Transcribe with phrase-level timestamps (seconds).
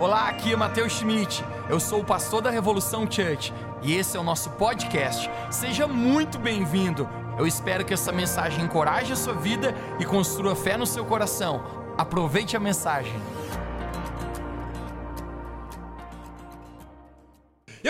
[0.00, 1.44] Olá, aqui é Matheus Schmidt.
[1.68, 5.30] Eu sou o pastor da Revolução Church e esse é o nosso podcast.
[5.50, 7.06] Seja muito bem-vindo.
[7.38, 11.62] Eu espero que essa mensagem encoraje a sua vida e construa fé no seu coração.
[11.98, 13.12] Aproveite a mensagem.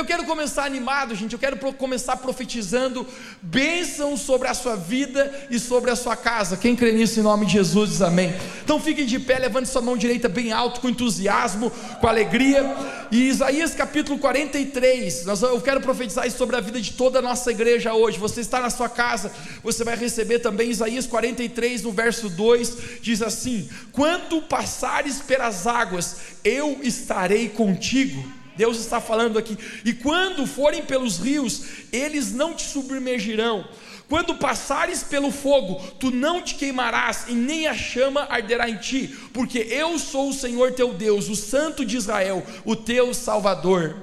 [0.01, 1.35] Eu quero começar animado, gente.
[1.35, 3.07] Eu quero começar profetizando
[3.43, 6.57] bênçãos sobre a sua vida e sobre a sua casa.
[6.57, 8.35] Quem crê nisso em nome de Jesus diz amém.
[8.65, 11.71] Então fique de pé, levante sua mão direita bem alto, com entusiasmo,
[12.01, 12.65] com alegria.
[13.11, 17.93] E Isaías capítulo 43, eu quero profetizar sobre a vida de toda a nossa igreja
[17.93, 18.19] hoje.
[18.19, 19.31] Você está na sua casa,
[19.63, 26.17] você vai receber também Isaías 43, no verso 2, diz assim: Quando passares pelas águas,
[26.43, 29.57] eu estarei contigo Deus está falando aqui.
[29.87, 33.67] E quando forem pelos rios, eles não te submergirão.
[34.07, 39.17] Quando passares pelo fogo, tu não te queimarás, e nem a chama arderá em ti,
[39.33, 43.97] porque eu sou o Senhor teu Deus, o Santo de Israel, o teu Salvador.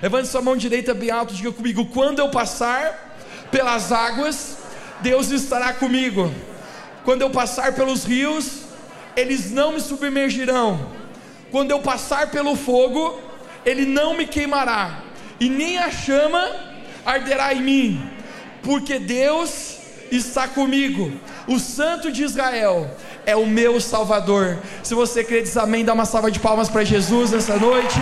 [0.00, 3.18] Levante sua mão direita bem alto e diga comigo: quando eu passar
[3.50, 4.56] pelas águas,
[5.02, 6.32] Deus estará comigo.
[7.04, 8.60] Quando eu passar pelos rios,
[9.14, 10.90] eles não me submergirão.
[11.50, 13.28] Quando eu passar pelo fogo,
[13.64, 15.00] ele não me queimará,
[15.38, 16.50] e nem a chama
[17.04, 18.10] arderá em mim,
[18.62, 19.78] porque Deus
[20.10, 21.12] está comigo,
[21.46, 22.90] o Santo de Israel
[23.24, 24.58] é o meu Salvador.
[24.82, 27.96] Se você crê, diz amém, dá uma salva de palmas para Jesus nessa noite.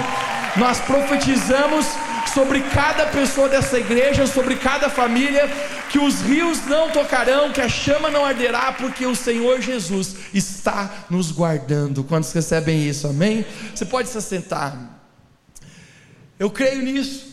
[0.56, 1.86] Nós profetizamos
[2.32, 5.48] sobre cada pessoa dessa igreja, sobre cada família,
[5.90, 10.90] que os rios não tocarão, que a chama não arderá, porque o Senhor Jesus está
[11.08, 12.04] nos guardando.
[12.04, 13.06] Quantos recebem isso?
[13.06, 13.44] Amém?
[13.74, 14.97] Você pode se assentar.
[16.38, 17.26] Eu creio nisso.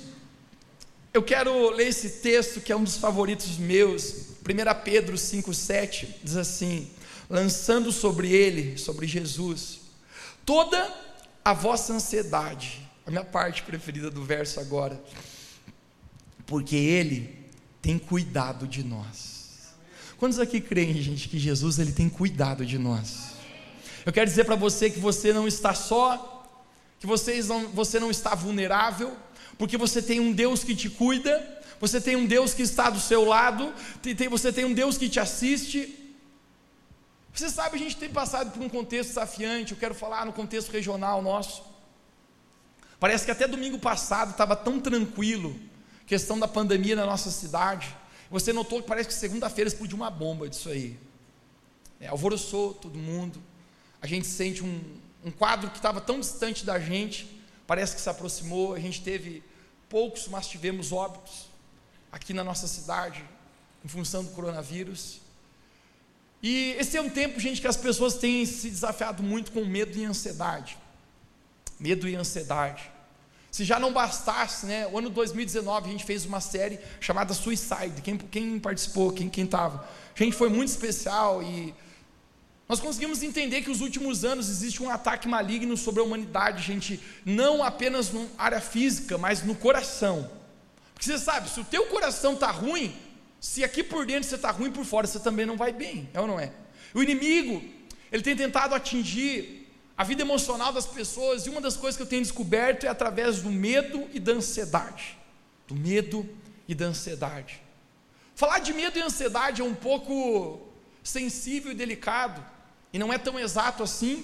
[1.14, 4.36] Eu quero ler esse texto que é um dos favoritos meus.
[4.42, 6.90] 1 Pedro 5,7 diz assim:
[7.30, 9.82] lançando sobre ele, sobre Jesus,
[10.46, 10.92] toda
[11.44, 15.00] a vossa ansiedade, a minha parte preferida do verso agora,
[16.46, 17.46] porque ele
[17.82, 19.76] tem cuidado de nós.
[20.18, 23.36] Quantos aqui creem, gente, que Jesus ele tem cuidado de nós?
[24.06, 26.35] Eu quero dizer para você que você não está só,
[27.06, 29.16] que vocês não, você não está vulnerável,
[29.60, 31.34] porque você tem um Deus que te cuida,
[31.80, 33.72] você tem um Deus que está do seu lado,
[34.02, 35.80] tem, você tem um Deus que te assiste.
[37.32, 40.72] Você sabe, a gente tem passado por um contexto desafiante, eu quero falar no contexto
[40.72, 41.64] regional nosso.
[43.00, 45.56] Parece que até domingo passado estava tão tranquilo,
[46.08, 47.96] questão da pandemia na nossa cidade.
[48.32, 50.98] Você notou que parece que segunda-feira explodiu uma bomba disso aí.
[52.00, 53.40] É, alvoroçou todo mundo.
[54.02, 54.82] A gente sente um,
[55.26, 58.76] um quadro que estava tão distante da gente, parece que se aproximou.
[58.76, 59.44] A gente teve
[59.90, 61.48] poucos, mas tivemos óbitos
[62.12, 63.26] aqui na nossa cidade,
[63.84, 65.20] em função do coronavírus.
[66.44, 69.98] E esse é um tempo, gente, que as pessoas têm se desafiado muito com medo
[69.98, 70.78] e ansiedade.
[71.80, 72.92] Medo e ansiedade.
[73.52, 74.86] Se já não bastasse, né?
[74.88, 78.02] O ano 2019 a gente fez uma série chamada Suicide.
[78.04, 79.88] Quem, quem participou, quem estava?
[80.14, 81.74] Gente, foi muito especial e
[82.68, 87.00] nós conseguimos entender que nos últimos anos existe um ataque maligno sobre a humanidade, gente,
[87.24, 90.30] não apenas na área física, mas no coração.
[90.94, 92.96] Porque você sabe, se o teu coração está ruim,
[93.40, 96.20] se aqui por dentro você está ruim, por fora você também não vai bem, é
[96.20, 96.52] ou não é?
[96.94, 97.64] O inimigo,
[98.12, 102.08] ele tem tentado atingir a vida emocional das pessoas, e uma das coisas que eu
[102.08, 105.18] tenho descoberto é através do medo e da ansiedade.
[105.68, 106.28] Do medo
[106.68, 107.62] e da ansiedade.
[108.36, 110.68] Falar de medo e ansiedade é um pouco
[111.04, 112.44] sensível e delicado,
[112.96, 114.24] e não é tão exato assim,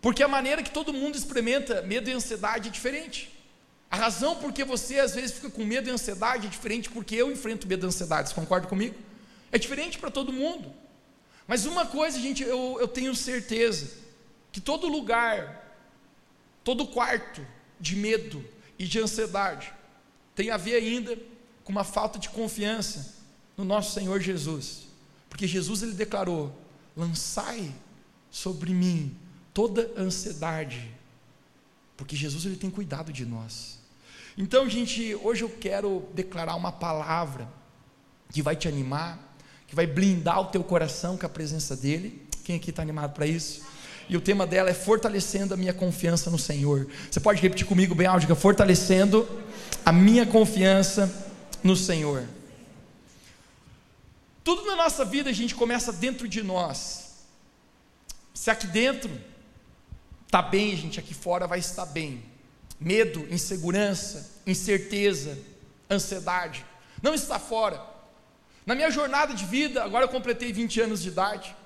[0.00, 3.30] porque a maneira que todo mundo experimenta medo e ansiedade é diferente.
[3.90, 7.14] A razão por que você às vezes fica com medo e ansiedade é diferente porque
[7.14, 8.94] eu enfrento medo e ansiedade, você concorda comigo?
[9.52, 10.72] É diferente para todo mundo.
[11.46, 13.90] Mas uma coisa, gente, eu, eu tenho certeza:
[14.50, 15.78] que todo lugar,
[16.64, 17.46] todo quarto
[17.78, 18.42] de medo
[18.78, 19.70] e de ansiedade
[20.34, 21.14] tem a ver ainda
[21.62, 23.16] com uma falta de confiança
[23.54, 24.86] no nosso Senhor Jesus.
[25.28, 26.64] Porque Jesus ele declarou:
[26.96, 27.72] lançai
[28.30, 29.16] sobre mim
[29.52, 30.90] toda ansiedade,
[31.96, 33.78] porque Jesus ele tem cuidado de nós.
[34.36, 37.48] Então, gente, hoje eu quero declarar uma palavra
[38.32, 42.26] que vai te animar, que vai blindar o teu coração com a presença dele.
[42.44, 43.64] Quem aqui está animado para isso?
[44.08, 46.86] E o tema dela é fortalecendo a minha confiança no Senhor.
[47.10, 49.26] Você pode repetir comigo bem alto, fortalecendo
[49.84, 51.10] a minha confiança
[51.64, 52.24] no Senhor.
[54.46, 57.16] Tudo na nossa vida a gente começa dentro de nós.
[58.32, 59.10] Se aqui dentro
[60.24, 62.22] está bem, gente aqui fora vai estar bem.
[62.78, 65.36] Medo, insegurança, incerteza,
[65.90, 66.64] ansiedade.
[67.02, 67.84] Não está fora.
[68.64, 71.56] Na minha jornada de vida, agora eu completei 20 anos de idade.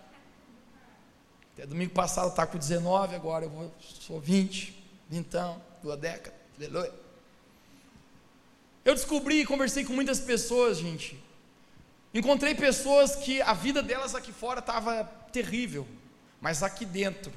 [1.53, 4.83] Até domingo passado estava com 19, agora eu vou, sou 20.
[5.07, 6.95] vintão, duas décadas, aleluia.
[8.87, 11.29] Eu descobri e conversei com muitas pessoas, gente.
[12.13, 15.87] Encontrei pessoas que a vida delas aqui fora estava terrível,
[16.41, 17.33] mas aqui dentro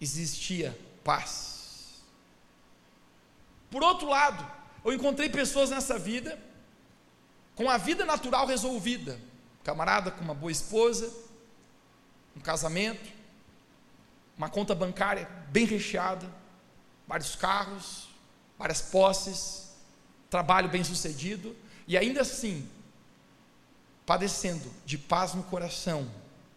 [0.00, 2.02] existia paz.
[3.70, 4.44] Por outro lado,
[4.84, 6.38] eu encontrei pessoas nessa vida
[7.54, 9.20] com a vida natural resolvida,
[9.62, 11.12] camarada com uma boa esposa,
[12.36, 13.10] um casamento,
[14.36, 16.28] uma conta bancária bem recheada,
[17.06, 18.08] vários carros,
[18.56, 19.74] várias posses,
[20.30, 21.54] trabalho bem sucedido,
[21.86, 22.68] e ainda assim,
[24.08, 26.10] padecendo de paz no coração,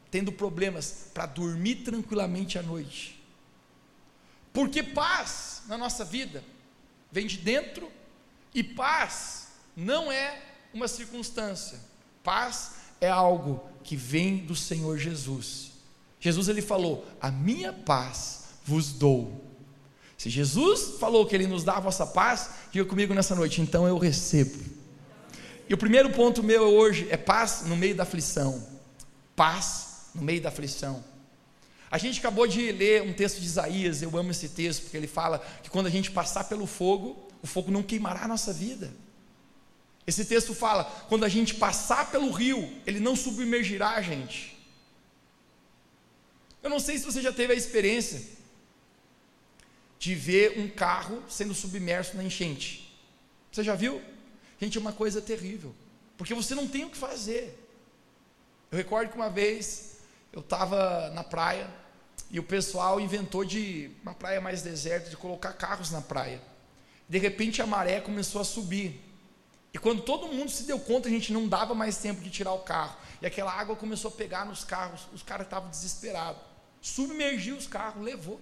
[0.09, 3.21] tendo problemas para dormir tranquilamente à noite.
[4.53, 6.45] Porque paz na nossa vida
[7.12, 7.92] vem de dentro,
[8.56, 10.42] e paz não é
[10.74, 11.77] uma circunstância,
[12.24, 15.71] paz é algo que vem do Senhor Jesus.
[16.21, 19.44] Jesus ele falou: "A minha paz vos dou".
[20.18, 23.86] Se Jesus falou que ele nos dá a vossa paz, diga comigo nessa noite, então
[23.86, 24.81] eu recebo.
[25.71, 28.62] E o primeiro ponto meu hoje é paz no meio da aflição.
[29.38, 31.01] Paz no meio da aflição.
[31.89, 35.07] A gente acabou de ler um texto de Isaías, eu amo esse texto, porque ele
[35.07, 38.94] fala que quando a gente passar pelo fogo, o fogo não queimará a nossa vida.
[40.06, 44.57] Esse texto fala: quando a gente passar pelo rio, ele não submergirá a gente.
[46.62, 48.21] Eu não sei se você já teve a experiência
[49.97, 52.94] de ver um carro sendo submerso na enchente.
[53.50, 54.01] Você já viu?
[54.62, 55.74] Gente, é uma coisa terrível,
[56.16, 57.58] porque você não tem o que fazer.
[58.72, 59.98] Eu recordo que uma vez
[60.31, 61.68] eu estava na praia
[62.30, 66.40] e o pessoal inventou de uma praia mais deserta de colocar carros na praia.
[67.10, 69.02] De repente a maré começou a subir.
[69.74, 72.54] E quando todo mundo se deu conta, a gente não dava mais tempo de tirar
[72.54, 72.96] o carro.
[73.19, 75.08] E aquela água começou a pegar nos carros.
[75.12, 76.40] Os caras estavam desesperados.
[76.81, 78.40] Submergiu os carros, levou.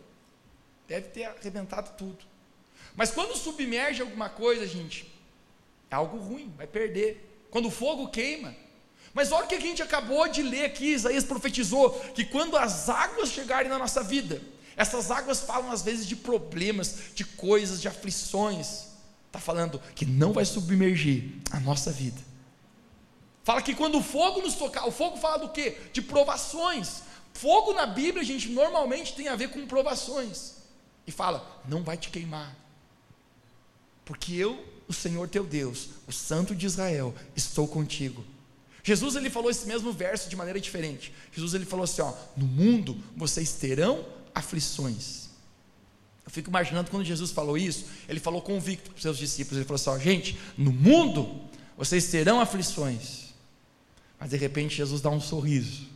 [0.86, 2.26] Deve ter arrebentado tudo.
[2.94, 5.19] Mas quando submerge alguma coisa, gente,
[5.90, 7.48] é algo ruim, vai perder.
[7.50, 8.56] Quando o fogo queima.
[9.14, 12.90] Mas olha o que a gente acabou de ler aqui, Isaías profetizou que quando as
[12.90, 14.42] águas chegarem na nossa vida,
[14.78, 18.88] essas águas falam às vezes de problemas, de coisas, de aflições.
[19.28, 22.22] Está falando que não vai submergir a nossa vida.
[23.44, 25.76] Fala que quando o fogo nos tocar, o fogo fala do quê?
[25.92, 27.02] De provações.
[27.34, 30.56] Fogo na Bíblia, gente normalmente tem a ver com provações.
[31.08, 32.56] E fala, não vai te queimar.
[34.06, 38.26] Porque eu, o Senhor teu Deus, o Santo de Israel, estou contigo.
[38.84, 41.14] Jesus ele falou esse mesmo verso de maneira diferente.
[41.32, 44.04] Jesus ele falou assim, ó, no mundo vocês terão
[44.34, 45.30] aflições.
[46.26, 49.66] Eu fico imaginando quando Jesus falou isso, ele falou convicto para os seus discípulos, ele
[49.66, 51.42] falou assim: ó, gente, no mundo
[51.76, 53.34] vocês terão aflições,
[54.20, 55.88] mas de repente Jesus dá um sorriso.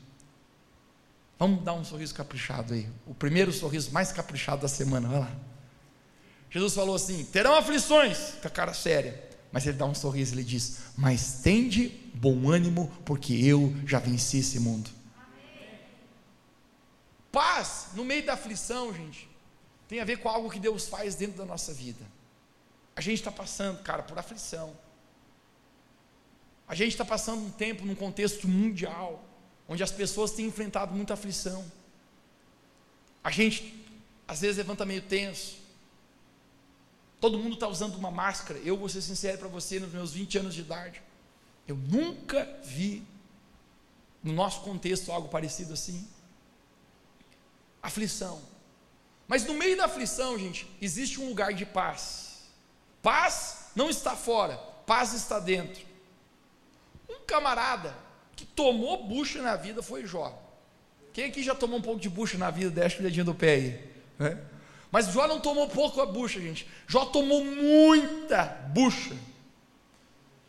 [1.37, 5.52] Vamos dar um sorriso caprichado aí, o primeiro sorriso mais caprichado da semana, vai lá.
[6.53, 10.43] Jesus falou assim: terão aflições, com a cara séria, mas ele dá um sorriso, ele
[10.43, 14.89] diz: mas tende bom ânimo, porque eu já venci esse mundo.
[17.31, 19.33] Paz no meio da aflição, gente
[19.93, 22.03] tem a ver com algo que Deus faz dentro da nossa vida.
[22.95, 24.75] A gente está passando, cara, por aflição.
[26.67, 29.23] A gente está passando um tempo num contexto mundial,
[29.67, 31.63] onde as pessoas têm enfrentado muita aflição.
[33.23, 33.85] A gente,
[34.27, 35.57] às vezes, levanta meio tenso.
[37.23, 38.59] Todo mundo está usando uma máscara.
[38.65, 41.01] Eu vou ser sincero para você, nos meus 20 anos de idade,
[41.65, 43.01] eu nunca vi,
[44.21, 46.05] no nosso contexto, algo parecido assim.
[47.81, 48.41] Aflição.
[49.25, 52.41] Mas no meio da aflição, gente, existe um lugar de paz.
[53.01, 55.81] Paz não está fora, paz está dentro.
[57.07, 57.95] Um camarada
[58.35, 60.37] que tomou bucha na vida foi Jó.
[61.13, 62.81] Quem aqui já tomou um pouco de bucha na vida?
[62.81, 63.93] Deixa o dedinho do pé aí.
[64.19, 64.52] Né?
[64.93, 66.67] Mas Jó não tomou pouco a bucha, gente.
[66.87, 69.17] Jó tomou muita bucha.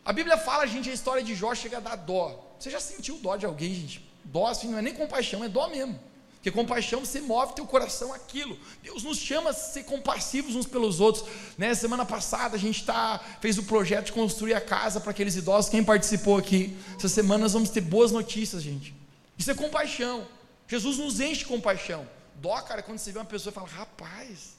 [0.05, 2.55] A Bíblia fala, gente, a história de Jó chega a dar dó.
[2.59, 4.07] Você já sentiu dó de alguém, gente?
[4.23, 5.99] Dó assim não é nem compaixão, é dó mesmo.
[6.35, 8.59] Porque compaixão você move teu coração aquilo.
[8.83, 11.25] Deus nos chama a ser compassivos uns pelos outros.
[11.57, 11.75] Né?
[11.75, 15.71] Semana passada a gente tá, fez o projeto de construir a casa para aqueles idosos.
[15.71, 16.77] Quem participou aqui?
[16.99, 18.95] Essa semana nós vamos ter boas notícias, gente.
[19.39, 20.27] Isso é compaixão.
[20.69, 22.07] Jesus nos enche de compaixão.
[22.37, 24.55] Dó, cara, quando você vê uma pessoa e fala, rapaz,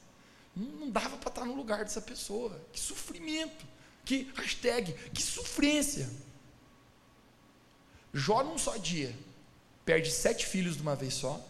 [0.56, 2.60] não dava para estar no lugar dessa pessoa.
[2.72, 3.66] Que sofrimento.
[4.04, 6.10] Que hashtag, que sofrência.
[8.14, 9.14] Jó num só dia
[9.84, 11.44] perde sete filhos de uma vez só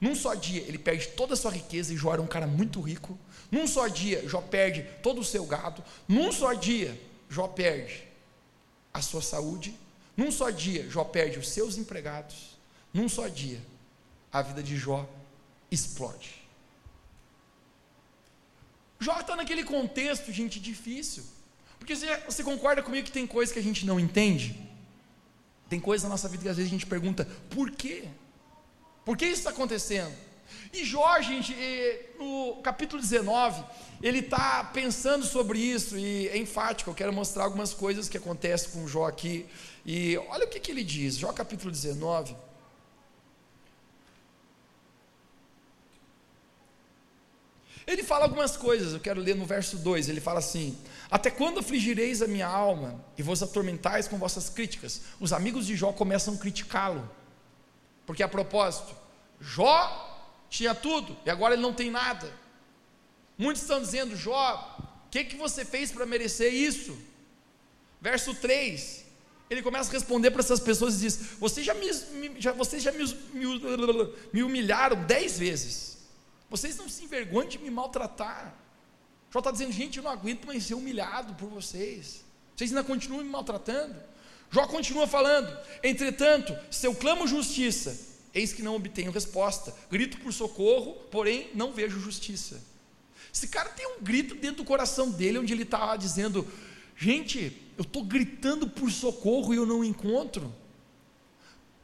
[0.00, 2.80] num só dia, ele perde toda a sua riqueza e Jó era um cara muito
[2.80, 3.18] rico.
[3.50, 5.82] Num só dia, Jó perde todo o seu gado.
[6.06, 6.98] Num só dia,
[7.30, 8.04] Jó perde
[8.92, 9.74] a sua saúde.
[10.16, 12.58] Num só dia, Jó perde os seus empregados.
[12.92, 13.60] Num só dia,
[14.30, 15.08] a vida de Jó
[15.76, 16.30] explode.
[18.98, 21.24] Jó está naquele contexto, gente, difícil.
[21.78, 24.46] Porque você, você concorda comigo que tem coisas que a gente não entende?
[25.68, 28.04] Tem coisas na nossa vida que às vezes a gente pergunta, por quê?
[29.04, 30.12] Por que isso está acontecendo?
[30.72, 31.54] E Jó, gente,
[32.18, 33.64] no capítulo 19,
[34.02, 36.90] ele está pensando sobre isso e é enfático.
[36.90, 39.46] Eu quero mostrar algumas coisas que acontecem com Jó aqui.
[39.84, 42.36] E olha o que, que ele diz, Jó capítulo 19.
[47.86, 50.08] Ele fala algumas coisas, eu quero ler no verso 2.
[50.08, 50.76] Ele fala assim:
[51.08, 55.02] Até quando afligireis a minha alma e vos atormentais com vossas críticas?
[55.20, 57.08] Os amigos de Jó começam a criticá-lo,
[58.04, 58.92] porque a propósito,
[59.40, 60.02] Jó
[60.50, 62.28] tinha tudo e agora ele não tem nada.
[63.38, 66.98] Muitos estão dizendo: Jó, o que, que você fez para merecer isso?
[68.00, 69.04] Verso 3,
[69.48, 72.90] ele começa a responder para essas pessoas e diz: Vocês já me, já, vocês já
[72.90, 73.60] me, me,
[74.32, 75.95] me humilharam dez vezes
[76.48, 78.54] vocês não se envergonham de me maltratar.
[79.30, 82.24] Jó está dizendo, gente, eu não aguento mais ser humilhado por vocês.
[82.54, 83.96] Vocês ainda continuam me maltratando.
[84.50, 87.98] Jó continua falando, entretanto, se eu clamo justiça,
[88.32, 89.74] eis que não obtenho resposta.
[89.90, 92.62] Grito por socorro, porém não vejo justiça.
[93.34, 96.46] Esse cara tem um grito dentro do coração dele, onde ele está dizendo:
[96.96, 100.54] gente, eu estou gritando por socorro e eu não encontro.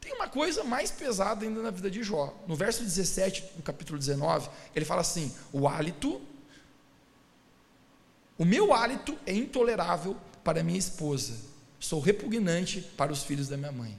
[0.03, 2.37] Tem uma coisa mais pesada ainda na vida de Jó.
[2.45, 6.21] No verso 17, do capítulo 19, ele fala assim: O hálito,
[8.37, 11.37] o meu hálito é intolerável para minha esposa,
[11.79, 13.97] sou repugnante para os filhos da minha mãe.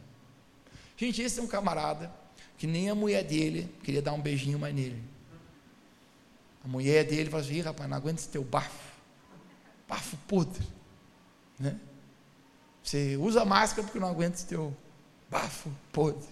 [0.94, 2.12] Gente, esse é um camarada
[2.58, 5.02] que nem a mulher dele queria dar um beijinho mais nele.
[6.62, 8.92] A mulher dele fala assim: rapaz, não aguento esse teu bafo,
[9.88, 10.68] bafo podre.
[11.58, 11.80] Né?
[12.82, 14.76] Você usa máscara porque não aguenta esse teu
[15.30, 16.28] bafo podre.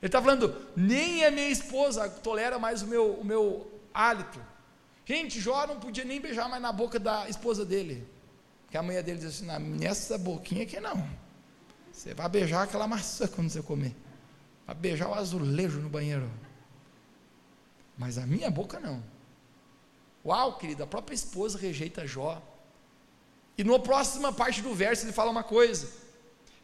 [0.00, 4.40] Ele está falando, nem a minha esposa tolera mais o meu, o meu hálito.
[5.06, 8.06] Gente, Jó não podia nem beijar mais na boca da esposa dele.
[8.64, 9.46] Porque a mulher dele diz assim:
[9.78, 11.08] nessa boquinha aqui não.
[11.92, 13.94] Você vai beijar aquela maçã quando você comer.
[14.66, 16.30] Vai beijar o azulejo no banheiro.
[17.96, 19.02] Mas a minha boca não.
[20.24, 22.42] Uau, querido, a própria esposa rejeita Jó.
[23.56, 25.88] E na próxima parte do verso ele fala uma coisa: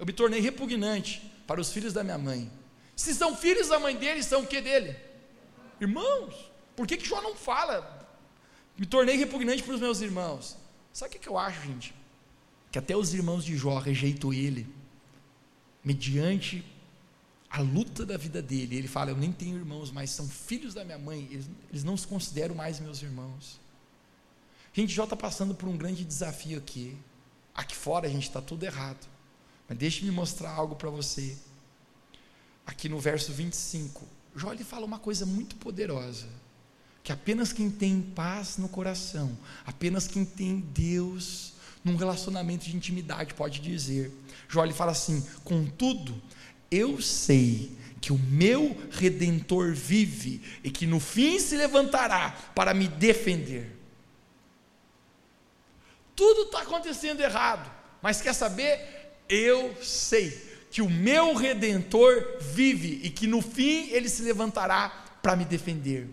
[0.01, 2.51] Eu me tornei repugnante para os filhos da minha mãe.
[2.97, 4.97] Se são filhos da mãe dele, são o que dele?
[5.79, 6.51] Irmãos.
[6.75, 8.09] Por que, que Jó não fala?
[8.79, 10.57] Me tornei repugnante para os meus irmãos.
[10.91, 11.95] Sabe o que, que eu acho, gente?
[12.73, 14.67] Que até os irmãos de Jó rejeitam ele,
[15.85, 16.65] mediante
[17.51, 18.77] a luta da vida dele.
[18.77, 21.95] Ele fala: Eu nem tenho irmãos, mas são filhos da minha mãe, eles, eles não
[21.95, 23.61] se consideram mais meus irmãos.
[24.73, 26.97] Gente, Jó está passando por um grande desafio aqui.
[27.55, 29.10] Aqui fora a gente está tudo errado.
[29.71, 31.37] Mas deixe-me mostrar algo para você.
[32.67, 36.27] Aqui no verso 25, Jó lhe fala uma coisa muito poderosa.
[37.05, 41.53] Que apenas quem tem paz no coração, apenas quem tem Deus
[41.85, 44.13] num relacionamento de intimidade pode dizer.
[44.49, 46.21] Jó lhe fala assim: Contudo,
[46.69, 52.89] eu sei que o meu redentor vive e que no fim se levantará para me
[52.89, 53.79] defender.
[56.17, 57.71] Tudo está acontecendo errado,
[58.03, 59.00] mas quer saber?
[59.31, 65.37] Eu sei que o meu redentor vive e que no fim ele se levantará para
[65.37, 66.09] me defender.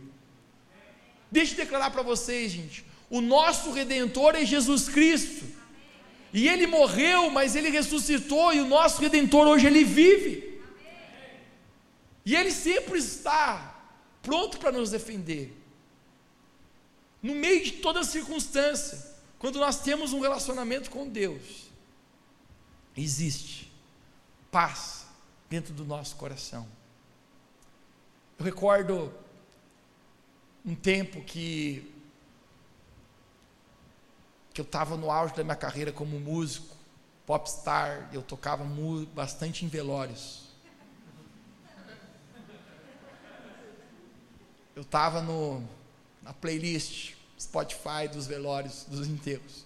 [1.31, 5.45] Deixa eu declarar para vocês, gente: o nosso redentor é Jesus Cristo.
[6.33, 10.62] E ele morreu, mas ele ressuscitou, e o nosso redentor hoje ele vive.
[12.25, 13.81] E ele sempre está
[14.21, 15.53] pronto para nos defender.
[17.24, 21.66] No meio de toda circunstância, quando nós temos um relacionamento com Deus,
[23.04, 23.72] existe
[24.51, 25.06] paz
[25.50, 26.68] dentro do nosso coração.
[28.38, 29.13] Eu recordo
[30.66, 31.94] um tempo que
[34.54, 36.75] que eu estava no auge da minha carreira como músico,
[37.27, 38.66] popstar, eu tocava
[39.13, 40.48] bastante em velórios.
[44.75, 45.22] Eu estava
[46.24, 49.63] na playlist Spotify dos velórios, dos enterros.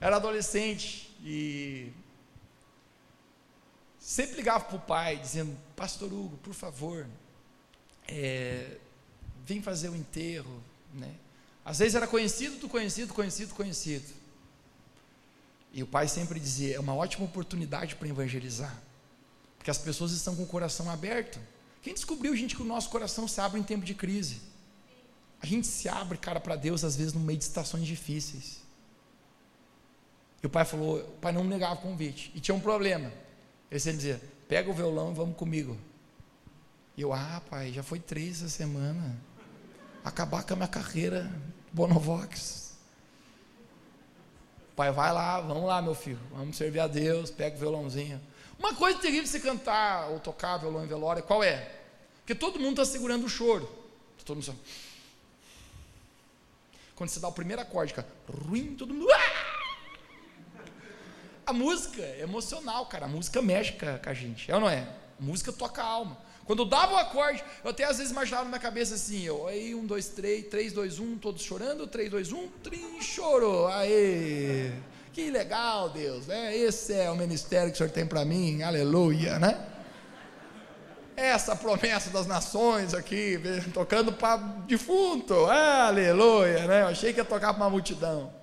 [0.00, 1.92] Era adolescente, e
[3.98, 7.06] sempre ligava para o pai, dizendo: Pastor Hugo, por favor,
[8.08, 8.76] é,
[9.46, 10.62] vem fazer o enterro.
[10.92, 11.14] Né?
[11.64, 14.12] Às vezes era conhecido do conhecido, conhecido, conhecido.
[15.72, 18.76] E o pai sempre dizia: é uma ótima oportunidade para evangelizar,
[19.56, 21.38] porque as pessoas estão com o coração aberto.
[21.80, 24.40] Quem descobriu, gente, que o nosso coração se abre em tempo de crise?
[25.40, 28.62] A gente se abre, cara, para Deus, às vezes, no meio de situações difíceis.
[30.42, 32.32] E o pai falou, o pai não negava o convite.
[32.34, 33.12] E tinha um problema.
[33.70, 35.78] Ele sempre dizia, pega o violão e vamos comigo.
[36.96, 39.16] E eu, ah, pai, já foi três essa semana.
[40.04, 41.30] acabar com a minha carreira
[41.72, 42.72] Bonovox.
[44.74, 48.20] Pai, vai lá, vamos lá, meu filho, vamos servir a Deus, pega o violãozinho.
[48.58, 51.70] Uma coisa terrível você cantar ou tocar violão em velório, qual é?
[52.20, 53.68] Porque todo mundo está segurando o choro.
[54.24, 54.54] Todo mundo só...
[56.94, 58.08] Quando você dá o primeiro acorde, cara,
[58.46, 59.08] ruim, todo mundo.
[59.12, 59.51] Ah!
[61.46, 63.06] A música é emocional, cara.
[63.06, 64.86] A música mexe com a gente, é ou não é?
[65.20, 66.16] A música toca a alma.
[66.44, 69.46] Quando eu dava o acorde, eu até às vezes imaginava na minha cabeça assim, eu,
[69.46, 74.72] aí, um, dois, três, três, dois, um, todos chorando, três, dois, um, trim, chorou, aê,
[75.12, 76.56] que legal, Deus, né?
[76.56, 79.68] Esse é o ministério que o Senhor tem para mim, aleluia, né?
[81.14, 83.38] Essa promessa das nações aqui,
[83.72, 86.82] tocando para defunto, aleluia, né?
[86.82, 88.41] Eu achei que ia tocar para uma multidão.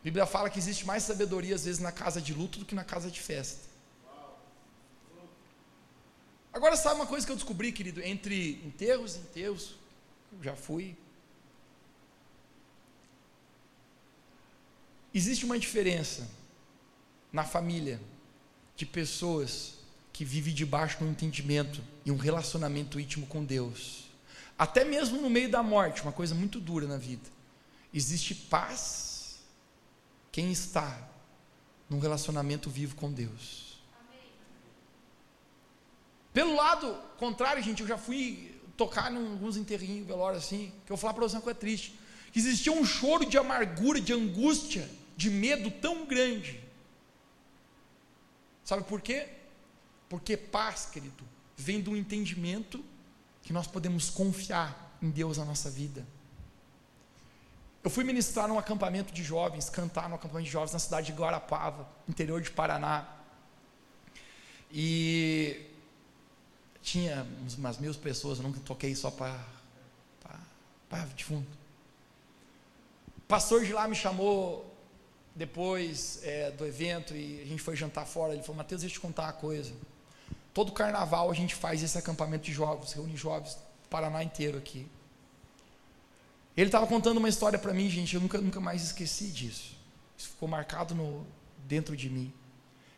[0.00, 2.74] A Bíblia fala que existe mais sabedoria às vezes na casa de luto do que
[2.74, 3.68] na casa de festa.
[6.50, 8.02] Agora, sabe uma coisa que eu descobri, querido?
[8.02, 9.76] Entre enterros e enterros,
[10.42, 10.96] já fui.
[15.12, 16.26] Existe uma diferença
[17.30, 18.00] na família
[18.76, 19.74] de pessoas
[20.14, 24.08] que vivem debaixo de um entendimento e um relacionamento íntimo com Deus.
[24.58, 27.28] Até mesmo no meio da morte, uma coisa muito dura na vida.
[27.92, 29.09] Existe paz
[30.32, 31.08] quem está
[31.88, 33.80] num relacionamento vivo com Deus.
[36.32, 40.96] Pelo lado contrário, gente, eu já fui tocar em alguns enterrinhos, velórios assim, que eu
[40.96, 41.98] vou falar para você uma coisa triste.
[42.32, 46.60] Que existia um choro de amargura, de angústia, de medo tão grande.
[48.64, 49.28] Sabe por quê?
[50.08, 51.24] Porque paz, querido,
[51.56, 52.84] vem do entendimento
[53.42, 56.06] que nós podemos confiar em Deus na nossa vida.
[57.82, 61.12] Eu fui ministrar num acampamento de jovens, cantar num acampamento de jovens na cidade de
[61.18, 63.08] Guarapava, interior de Paraná.
[64.70, 65.66] E
[66.82, 69.38] tinha umas mil pessoas, eu nunca toquei só para
[71.14, 71.46] de fundo.
[73.16, 74.70] O pastor de lá me chamou
[75.34, 78.34] depois é, do evento e a gente foi jantar fora.
[78.34, 79.72] Ele falou: Mateus, deixa eu te contar uma coisa.
[80.52, 84.86] Todo carnaval a gente faz esse acampamento de jovens, reúne jovens do Paraná inteiro aqui.
[86.56, 89.76] Ele estava contando uma história para mim, gente, eu nunca, nunca mais esqueci disso.
[90.16, 91.26] Isso ficou marcado no,
[91.66, 92.32] dentro de mim.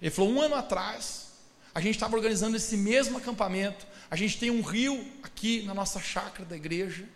[0.00, 1.32] Ele falou: um ano atrás,
[1.74, 3.86] a gente estava organizando esse mesmo acampamento.
[4.10, 7.08] A gente tem um rio aqui na nossa chácara da igreja.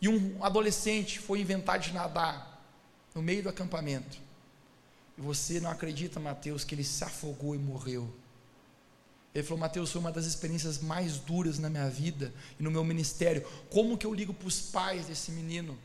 [0.00, 2.62] E um adolescente foi inventar de nadar
[3.14, 4.18] no meio do acampamento.
[5.16, 8.14] E você não acredita, Mateus, que ele se afogou e morreu.
[9.36, 12.82] Ele falou: Mateus, foi uma das experiências mais duras na minha vida e no meu
[12.82, 13.46] ministério.
[13.68, 15.78] Como que eu ligo para os pais desse menino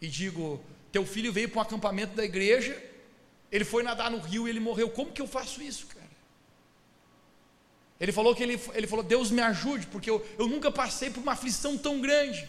[0.00, 0.58] e digo:
[0.90, 2.82] Teu filho veio para um acampamento da igreja,
[3.52, 4.88] ele foi nadar no rio e ele morreu.
[4.88, 6.00] Como que eu faço isso, cara?
[8.00, 11.22] Ele falou que ele, ele falou, Deus me ajude, porque eu, eu nunca passei por
[11.22, 12.48] uma aflição tão grande.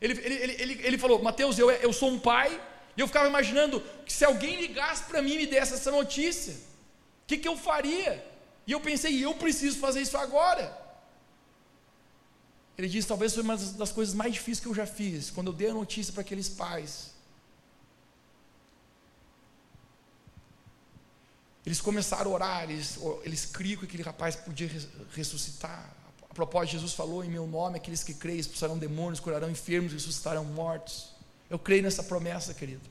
[0.00, 2.60] Ele, ele, ele, ele falou, Mateus, eu, eu sou um pai,
[2.96, 6.54] e eu ficava imaginando que se alguém ligasse para mim e me desse essa notícia,
[6.54, 8.37] o que, que eu faria?
[8.68, 10.76] E eu pensei, eu preciso fazer isso agora.
[12.76, 15.54] Ele disse, talvez foi uma das coisas mais difíceis que eu já fiz, quando eu
[15.54, 17.12] dei a notícia para aqueles pais.
[21.64, 24.70] Eles começaram a orar, eles, eles criam que aquele rapaz podia
[25.12, 25.90] ressuscitar.
[26.30, 30.44] A propósito, Jesus falou: Em meu nome, aqueles que creem expulsarão demônios, curarão enfermos, ressuscitarão
[30.44, 31.10] mortos.
[31.48, 32.88] Eu creio nessa promessa, querido.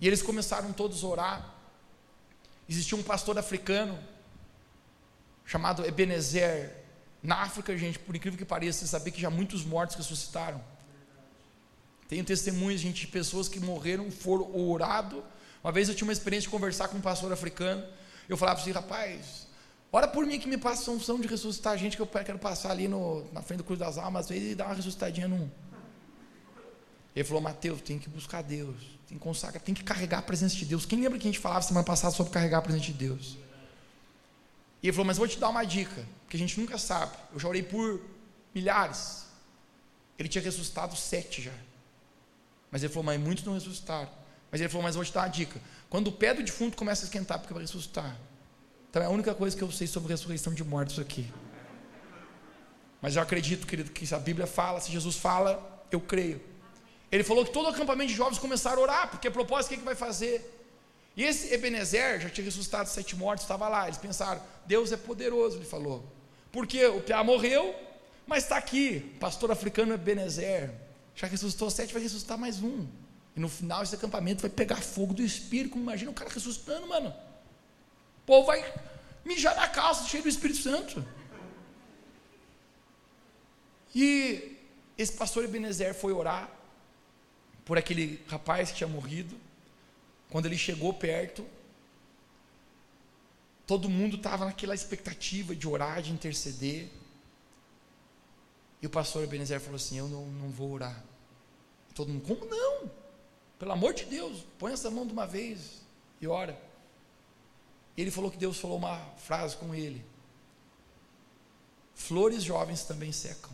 [0.00, 1.54] E eles começaram todos a orar.
[2.68, 3.98] Existia um pastor africano,
[5.50, 6.76] chamado Ebenezer.
[7.20, 10.62] Na África, gente, por incrível que pareça, você sabia que já muitos mortos ressuscitaram.
[12.08, 15.24] Tenho testemunhos, gente, de pessoas que morreram, foram orado.
[15.62, 17.84] Uma vez eu tinha uma experiência de conversar com um pastor africano.
[18.28, 19.48] Eu falava assim, rapaz,
[19.92, 22.70] ora por mim que me passa a unção de ressuscitar gente que eu quero passar
[22.70, 25.50] ali no, na frente do Cruz das Almas, às vezes, e dar uma ressuscitadinha num.
[27.14, 28.76] Ele falou, Mateus, tem que buscar Deus,
[29.08, 30.86] tem que consagrar, tem que carregar a presença de Deus.
[30.86, 33.36] Quem lembra que a gente falava semana passada sobre carregar a presença de Deus?
[34.82, 37.16] E ele falou, mas vou te dar uma dica, que a gente nunca sabe.
[37.32, 38.00] Eu já orei por
[38.54, 39.26] milhares.
[40.18, 41.52] Ele tinha ressuscitado sete já.
[42.70, 44.08] Mas ele falou, mas muitos não ressuscitaram.
[44.50, 45.60] Mas ele falou, mas vou te dar uma dica.
[45.88, 48.16] Quando o pé do defunto começa a esquentar, porque vai ressuscitar.
[48.88, 51.30] Então é a única coisa que eu sei sobre ressurreição de mortos aqui.
[53.00, 56.40] Mas eu acredito, querido, que se a Bíblia fala, se Jesus fala, eu creio.
[57.10, 59.68] Ele falou que todo o acampamento de jovens começaram a orar, porque a propósito, o
[59.70, 60.59] que, é que vai fazer?
[61.16, 63.86] E esse Ebenezer já tinha ressuscitado sete mortos, estava lá.
[63.86, 66.04] Eles pensaram, Deus é poderoso, ele falou.
[66.52, 67.74] Porque o Piá morreu,
[68.26, 70.72] mas está aqui, pastor africano Ebenezer.
[71.14, 72.86] Já ressuscitou sete, vai ressuscitar mais um.
[73.36, 75.76] E no final esse acampamento vai pegar fogo do Espírito.
[75.76, 77.10] Imagina o cara ressuscitando, mano.
[77.10, 78.64] O povo vai
[79.24, 81.04] mijar na calça, cheio do Espírito Santo.
[83.94, 84.56] E
[84.96, 86.48] esse pastor Ebenezer foi orar
[87.64, 89.36] por aquele rapaz que tinha morrido.
[90.30, 91.44] Quando ele chegou perto,
[93.66, 96.88] todo mundo estava naquela expectativa de orar, de interceder.
[98.80, 101.04] E o pastor Ebenezer falou assim: Eu não, não vou orar.
[101.94, 102.90] Todo mundo, como não?
[103.58, 105.82] Pelo amor de Deus, põe essa mão de uma vez
[106.20, 106.58] e ora.
[107.96, 110.04] Ele falou que Deus falou uma frase com ele:
[111.94, 113.50] Flores jovens também secam.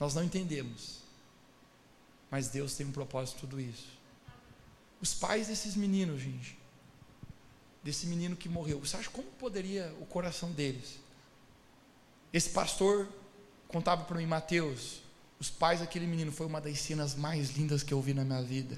[0.00, 1.02] Nós não entendemos,
[2.30, 3.98] mas Deus tem um propósito tudo isso.
[5.00, 6.58] Os pais desses meninos, gente,
[7.82, 10.98] desse menino que morreu, você acha como poderia o coração deles?
[12.32, 13.08] Esse pastor
[13.68, 15.00] contava para mim, Mateus,
[15.40, 18.42] os pais daquele menino foi uma das cenas mais lindas que eu vi na minha
[18.42, 18.76] vida,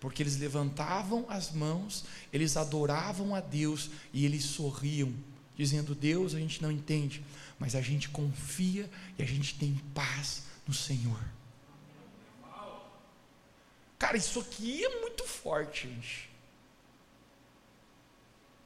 [0.00, 5.14] porque eles levantavam as mãos, eles adoravam a Deus e eles sorriam,
[5.56, 7.24] dizendo: Deus, a gente não entende,
[7.58, 11.20] mas a gente confia e a gente tem paz no Senhor.
[14.00, 16.30] Cara, isso aqui é muito forte, gente.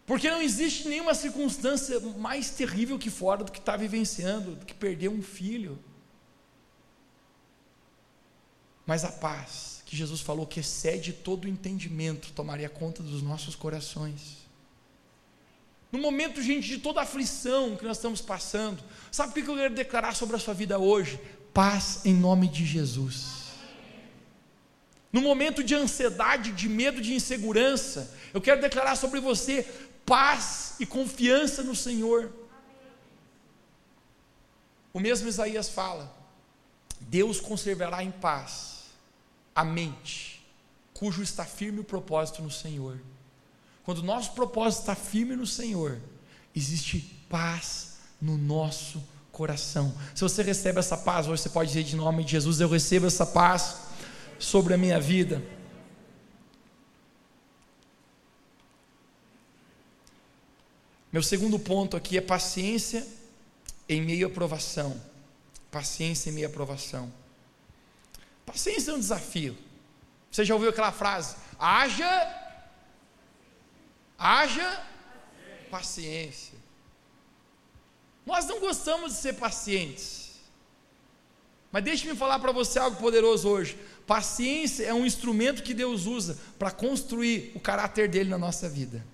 [0.07, 4.73] Porque não existe nenhuma circunstância mais terrível que fora do que está vivenciando, do que
[4.73, 5.77] perder um filho.
[8.87, 13.57] Mas a paz que Jesus falou que excede todo o entendimento tomaria conta dos nossos
[13.57, 14.45] corações.
[15.91, 19.57] No momento, gente, de toda a aflição que nós estamos passando, sabe o que eu
[19.57, 21.19] quero declarar sobre a sua vida hoje?
[21.53, 23.44] Paz em nome de Jesus.
[25.15, 29.63] No momento de ansiedade, de medo, de insegurança, eu quero declarar sobre você
[30.05, 32.33] paz e confiança no Senhor.
[34.93, 36.13] O mesmo Isaías fala:
[36.99, 38.87] Deus conservará em paz
[39.55, 40.45] a mente,
[40.93, 43.01] cujo está firme o propósito no Senhor.
[43.85, 46.01] Quando o nosso propósito está firme no Senhor,
[46.57, 46.99] existe
[47.29, 49.01] paz no nosso
[49.31, 49.95] coração.
[50.13, 53.07] Se você recebe essa paz, hoje você pode dizer de nome de Jesus: Eu recebo
[53.07, 53.84] essa paz
[54.45, 55.43] sobre a minha vida.
[61.11, 63.07] Meu segundo ponto aqui é paciência
[63.89, 65.01] em meio à provação.
[65.71, 67.13] Paciência em meio à provação.
[68.45, 69.57] Paciência é um desafio.
[70.31, 71.37] Você já ouviu aquela frase?
[71.59, 72.61] Haja,
[74.19, 74.85] haja
[75.71, 76.59] paciência.
[78.27, 80.24] Nós não gostamos de ser pacientes.
[81.75, 83.77] Mas deixe-me falar para você algo poderoso hoje.
[84.07, 89.05] Paciência é um instrumento que Deus usa para construir o caráter dele na nossa vida.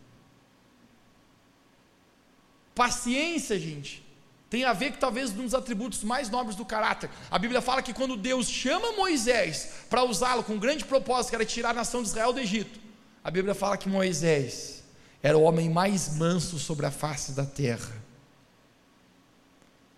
[2.75, 4.07] Paciência, gente,
[4.51, 7.09] tem a ver com talvez um dos atributos mais nobres do caráter.
[7.31, 11.37] A Bíblia fala que quando Deus chama Moisés para usá-lo com um grande propósito, que
[11.37, 12.79] era tirar a nação de Israel do Egito,
[13.25, 14.85] a Bíblia fala que Moisés
[15.23, 17.97] era o homem mais manso sobre a face da terra.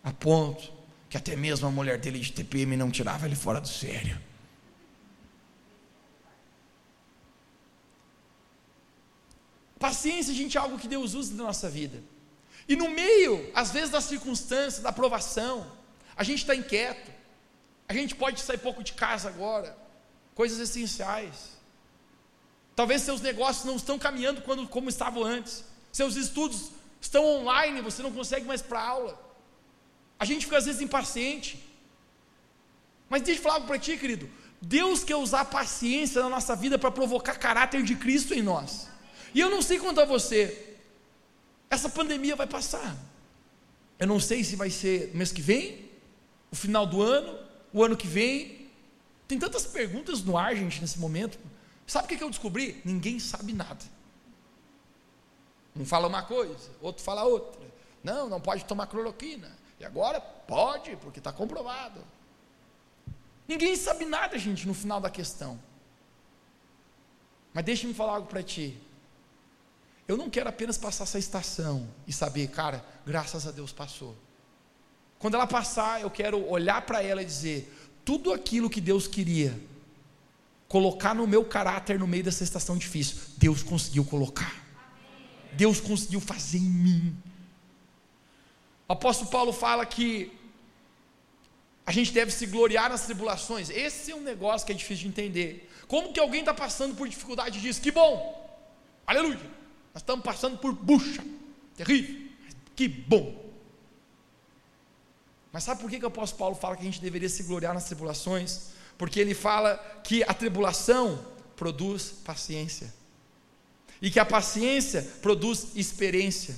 [0.05, 0.82] A ponto
[1.12, 4.18] que até mesmo a mulher dele de TPM não tirava ele fora do sério.
[9.79, 12.03] Paciência, gente, é algo que Deus usa na nossa vida.
[12.66, 15.70] E no meio, às vezes, da circunstância, da aprovação,
[16.16, 17.12] a gente está inquieto,
[17.87, 19.77] a gente pode sair pouco de casa agora,
[20.35, 21.59] coisas essenciais.
[22.75, 26.70] Talvez seus negócios não estão caminhando quando, como estavam antes, seus estudos
[27.03, 29.32] estão online, você não consegue mais para aula.
[30.22, 31.61] A gente fica às vezes impaciente.
[33.11, 34.30] Mas deixa eu falar para ti, querido.
[34.61, 38.88] Deus quer usar a paciência na nossa vida para provocar caráter de Cristo em nós.
[39.35, 40.76] E eu não sei quanto a você,
[41.68, 42.96] essa pandemia vai passar.
[43.98, 45.90] Eu não sei se vai ser mês que vem,
[46.52, 47.37] o final do ano,
[47.72, 48.70] o ano que vem.
[49.26, 51.37] Tem tantas perguntas no ar, gente, nesse momento.
[51.85, 52.80] Sabe o que eu descobri?
[52.85, 53.85] Ninguém sabe nada.
[55.74, 57.61] Um fala uma coisa, outro fala outra.
[58.04, 59.61] Não, não pode tomar cloroquina.
[59.83, 62.05] E agora pode, porque está comprovado.
[63.49, 65.61] Ninguém sabe nada, gente, no final da questão.
[67.53, 68.81] Mas deixa-me falar algo para ti.
[70.07, 74.16] Eu não quero apenas passar essa estação e saber, cara, graças a Deus passou.
[75.18, 79.53] Quando ela passar, eu quero olhar para ela e dizer: tudo aquilo que Deus queria
[80.68, 84.62] colocar no meu caráter no meio dessa estação difícil, Deus conseguiu colocar.
[85.55, 87.16] Deus conseguiu fazer em mim.
[88.88, 90.33] O apóstolo Paulo fala que
[91.85, 93.71] a gente deve se gloriar nas tribulações.
[93.71, 95.71] Esse é um negócio que é difícil de entender.
[95.88, 98.16] Como que alguém está passando por dificuldade e diz: que bom,
[99.07, 99.51] aleluia.
[99.92, 101.23] Nós estamos passando por bucha,
[101.77, 102.31] terrível,
[102.75, 103.42] que bom.
[105.53, 107.75] Mas sabe por que, que o apóstolo Paulo fala que a gente deveria se gloriar
[107.75, 108.71] nas tribulações?
[108.97, 111.23] Porque ele fala que a tribulação
[111.57, 112.92] produz paciência,
[114.01, 116.57] e que a paciência produz experiência.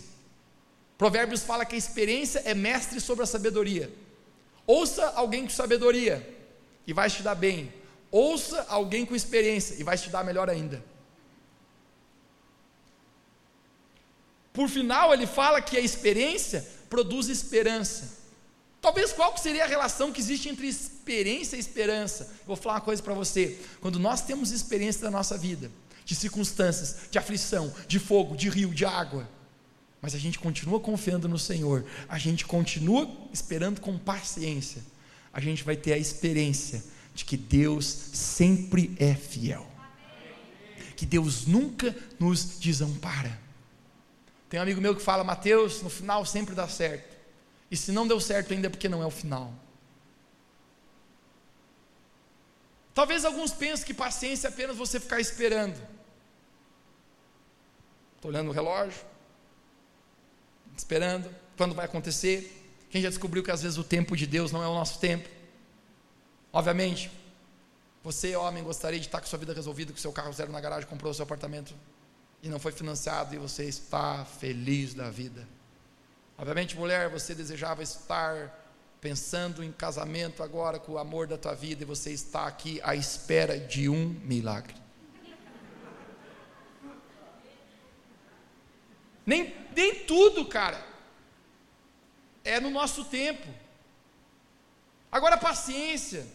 [1.05, 3.93] Provérbios fala que a experiência é mestre sobre a sabedoria.
[4.67, 6.27] Ouça alguém com sabedoria
[6.87, 7.71] e vai te dar bem.
[8.11, 10.83] Ouça alguém com experiência e vai te dar melhor ainda.
[14.51, 18.23] Por final, ele fala que a experiência produz esperança.
[18.81, 22.33] Talvez qual seria a relação que existe entre experiência e esperança?
[22.47, 23.61] Vou falar uma coisa para você.
[23.79, 25.71] Quando nós temos experiência da nossa vida,
[26.03, 29.29] de circunstâncias, de aflição, de fogo, de rio, de água,
[30.05, 34.83] mas a gente continua confiando no Senhor, a gente continua esperando com paciência,
[35.33, 39.67] a gente vai ter a experiência de que Deus sempre é fiel,
[40.95, 43.41] que Deus nunca nos desampara.
[44.51, 47.17] Tem um amigo meu que fala, Mateus, no final sempre dá certo.
[47.71, 49.55] E se não deu certo ainda é porque não é o final.
[52.93, 55.81] Talvez alguns pensem que paciência é apenas você ficar esperando.
[58.17, 59.14] Estou olhando o relógio,
[60.77, 62.63] esperando, quando vai acontecer.
[62.91, 65.29] Quem já descobriu que às vezes o tempo de Deus não é o nosso tempo?
[66.53, 67.11] Obviamente,
[68.03, 70.89] você, homem, gostaria de estar com sua vida resolvida, com seu carro zero na garagem,
[70.89, 71.75] comprou seu apartamento
[72.43, 75.49] e não foi financiado e você está feliz da vida.
[76.37, 78.61] Obviamente, mulher, você desejava estar
[79.01, 82.95] pensando em casamento agora com o amor da tua vida e você está aqui à
[82.95, 84.75] espera de um milagre.
[89.27, 90.85] Nem, nem tudo, cara,
[92.45, 93.49] é no nosso tempo.
[95.11, 96.27] Agora, paciência.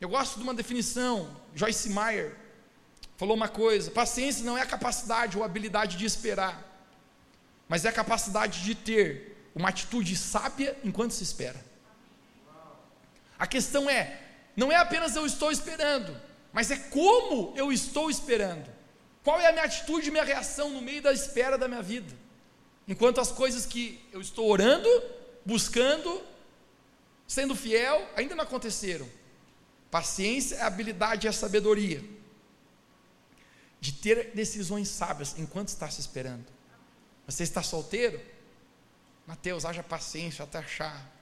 [0.00, 2.36] Eu gosto de uma definição, Joyce Meyer,
[3.16, 6.62] falou uma coisa: paciência não é a capacidade ou habilidade de esperar,
[7.68, 11.66] mas é a capacidade de ter uma atitude sábia enquanto se espera.
[13.36, 14.20] A questão é,
[14.56, 16.16] não é apenas eu estou esperando,
[16.52, 18.68] mas é como eu estou esperando.
[19.24, 22.14] Qual é a minha atitude, minha reação no meio da espera da minha vida?
[22.88, 24.88] Enquanto as coisas que eu estou orando,
[25.44, 26.22] buscando,
[27.26, 29.06] sendo fiel, ainda não aconteceram.
[29.90, 32.02] Paciência é habilidade e a sabedoria
[33.80, 36.46] de ter decisões sábias enquanto está se esperando.
[37.26, 38.20] Você está solteiro?
[39.26, 41.14] Mateus, haja paciência até achar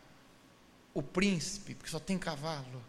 [0.94, 2.82] o príncipe, porque só tem cavalo.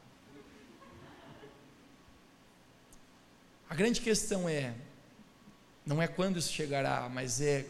[3.68, 4.74] A grande questão é,
[5.86, 7.66] não é quando isso chegará, mas é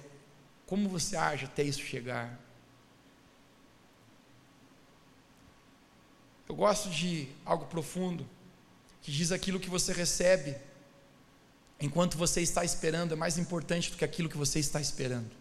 [0.67, 2.37] como você age até isso chegar.
[6.47, 8.27] Eu gosto de algo profundo,
[9.01, 10.55] que diz aquilo que você recebe
[11.79, 15.31] enquanto você está esperando é mais importante do que aquilo que você está esperando.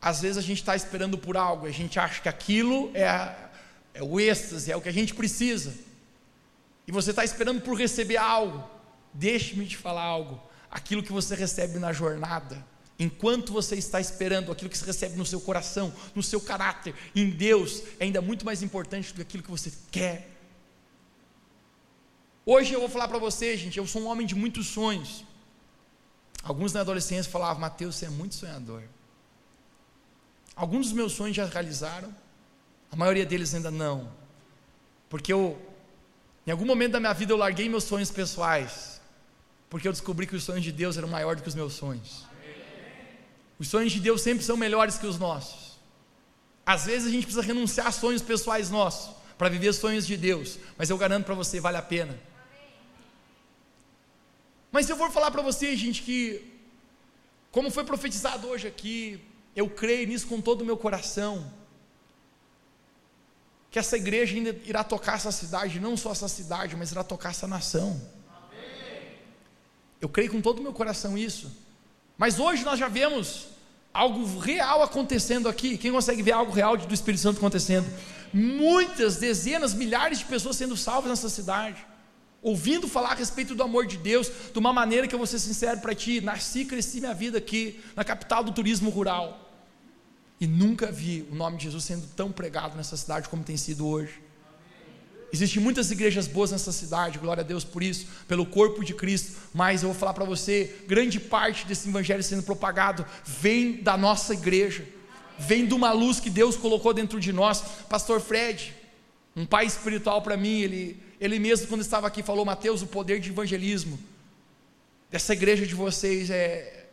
[0.00, 3.50] Às vezes a gente está esperando por algo, a gente acha que aquilo é, a,
[3.94, 5.74] é o êxtase, é o que a gente precisa,
[6.86, 8.68] e você está esperando por receber algo.
[9.12, 12.64] Deixe-me te falar algo: aquilo que você recebe na jornada,
[12.98, 17.30] enquanto você está esperando, aquilo que você recebe no seu coração, no seu caráter, em
[17.30, 20.36] Deus, é ainda muito mais importante do que aquilo que você quer
[22.48, 25.24] Hoje eu vou falar para você, gente, eu sou um homem de muitos sonhos.
[26.44, 28.84] Alguns na adolescência falavam, Mateus, você é muito sonhador.
[30.54, 32.14] Alguns dos meus sonhos já realizaram,
[32.92, 34.12] a maioria deles ainda não.
[35.08, 35.60] Porque eu,
[36.46, 39.00] em algum momento da minha vida, eu larguei meus sonhos pessoais.
[39.68, 42.26] Porque eu descobri que os sonhos de Deus eram maiores do que os meus sonhos.
[43.58, 45.78] Os sonhos de Deus sempre são melhores que os nossos.
[46.64, 50.16] Às vezes a gente precisa renunciar a sonhos pessoais nossos para viver os sonhos de
[50.16, 52.18] Deus, mas eu garanto para você, vale a pena.
[54.72, 56.52] Mas eu vou falar para vocês, gente, que,
[57.50, 59.20] como foi profetizado hoje aqui,
[59.54, 61.50] eu creio nisso com todo o meu coração,
[63.70, 67.30] que essa igreja ainda irá tocar essa cidade, não só essa cidade, mas irá tocar
[67.30, 68.00] essa nação.
[70.00, 71.50] Eu creio com todo o meu coração isso.
[72.16, 73.48] Mas hoje nós já vemos
[73.92, 75.76] algo real acontecendo aqui.
[75.76, 77.86] Quem consegue ver algo real do Espírito Santo acontecendo?
[78.32, 81.84] Muitas, dezenas, milhares de pessoas sendo salvas nessa cidade
[82.46, 85.40] ouvindo falar a respeito do amor de Deus, de uma maneira que eu vou ser
[85.40, 89.50] sincero para ti, nasci e cresci minha vida aqui, na capital do turismo rural,
[90.40, 93.84] e nunca vi o nome de Jesus sendo tão pregado nessa cidade como tem sido
[93.84, 94.22] hoje.
[95.32, 99.36] Existem muitas igrejas boas nessa cidade, glória a Deus por isso, pelo corpo de Cristo,
[99.52, 104.34] mas eu vou falar para você: grande parte desse evangelho sendo propagado vem da nossa
[104.34, 104.86] igreja,
[105.38, 107.60] vem de uma luz que Deus colocou dentro de nós.
[107.88, 108.74] Pastor Fred,
[109.34, 113.18] um pai espiritual para mim, ele, ele mesmo, quando estava aqui, falou: Mateus, o poder
[113.18, 113.98] de evangelismo
[115.10, 116.86] dessa igreja de vocês é,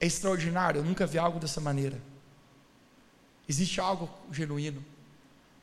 [0.00, 0.80] é extraordinário.
[0.80, 2.00] Eu nunca vi algo dessa maneira.
[3.46, 4.84] Existe algo genuíno.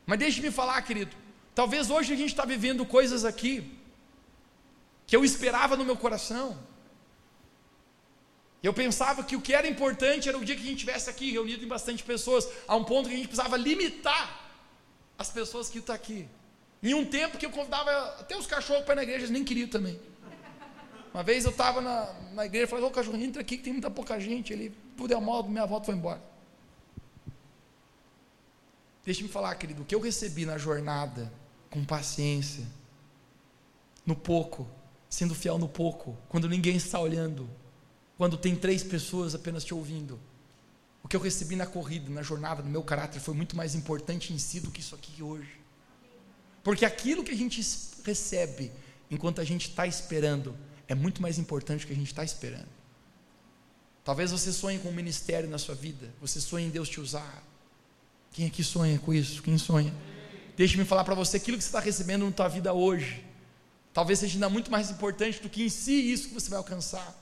[0.05, 1.24] Mas deixe-me falar, querido.
[1.55, 3.79] Talvez hoje a gente está vivendo coisas aqui
[5.07, 6.57] que eu esperava no meu coração.
[8.61, 11.31] Eu pensava que o que era importante era o dia que a gente estivesse aqui
[11.31, 14.41] reunido em bastante pessoas, a um ponto que a gente precisava limitar
[15.17, 16.27] as pessoas que estão aqui.
[16.83, 19.43] Em um tempo que eu convidava até os cachorros para ir na igreja, eles nem
[19.43, 19.99] queriam também.
[21.13, 23.71] Uma vez eu estava na, na igreja e falei, ô cachorro, entra aqui que tem
[23.71, 24.51] muita pouca gente.
[24.51, 26.21] Ele, puder mal, minha volta foi embora.
[29.05, 31.31] Deixa-me falar, querido, o que eu recebi na jornada,
[31.75, 32.65] com paciência,
[34.05, 34.65] no pouco,
[35.09, 37.49] sendo fiel no pouco, quando ninguém está olhando,
[38.17, 40.17] quando tem três pessoas apenas te ouvindo.
[41.03, 44.31] O que eu recebi na corrida, na jornada, no meu caráter, foi muito mais importante
[44.31, 45.59] em si do que isso aqui hoje.
[46.63, 47.61] Porque aquilo que a gente
[48.05, 48.71] recebe
[49.11, 50.55] enquanto a gente está esperando
[50.87, 52.69] é muito mais importante do que a gente está esperando.
[54.01, 57.43] Talvez você sonhe com um ministério na sua vida, você sonhe em Deus te usar.
[58.31, 59.43] Quem aqui sonha com isso?
[59.43, 59.93] Quem sonha?
[60.55, 63.23] Deixe-me falar para você aquilo que você está recebendo na tua vida hoje.
[63.93, 67.13] Talvez seja ainda muito mais importante do que em si isso que você vai alcançar.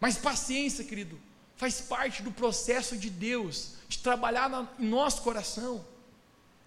[0.00, 1.18] Mas paciência, querido,
[1.56, 5.84] faz parte do processo de Deus de trabalhar na, em nosso coração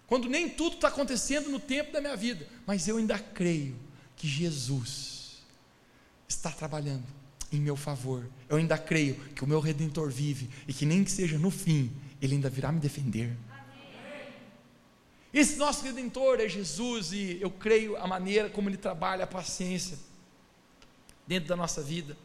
[0.08, 3.76] quando nem tudo está acontecendo no tempo da minha vida, mas eu ainda creio
[4.16, 5.44] que Jesus
[6.26, 7.04] está trabalhando
[7.52, 8.26] em meu favor.
[8.48, 11.92] Eu ainda creio que o meu redentor vive e que nem que seja no fim,
[12.22, 13.36] ele ainda virá me defender.
[15.38, 19.96] Esse nosso redentor é Jesus e eu creio a maneira como ele trabalha a paciência
[21.28, 22.16] dentro da nossa vida.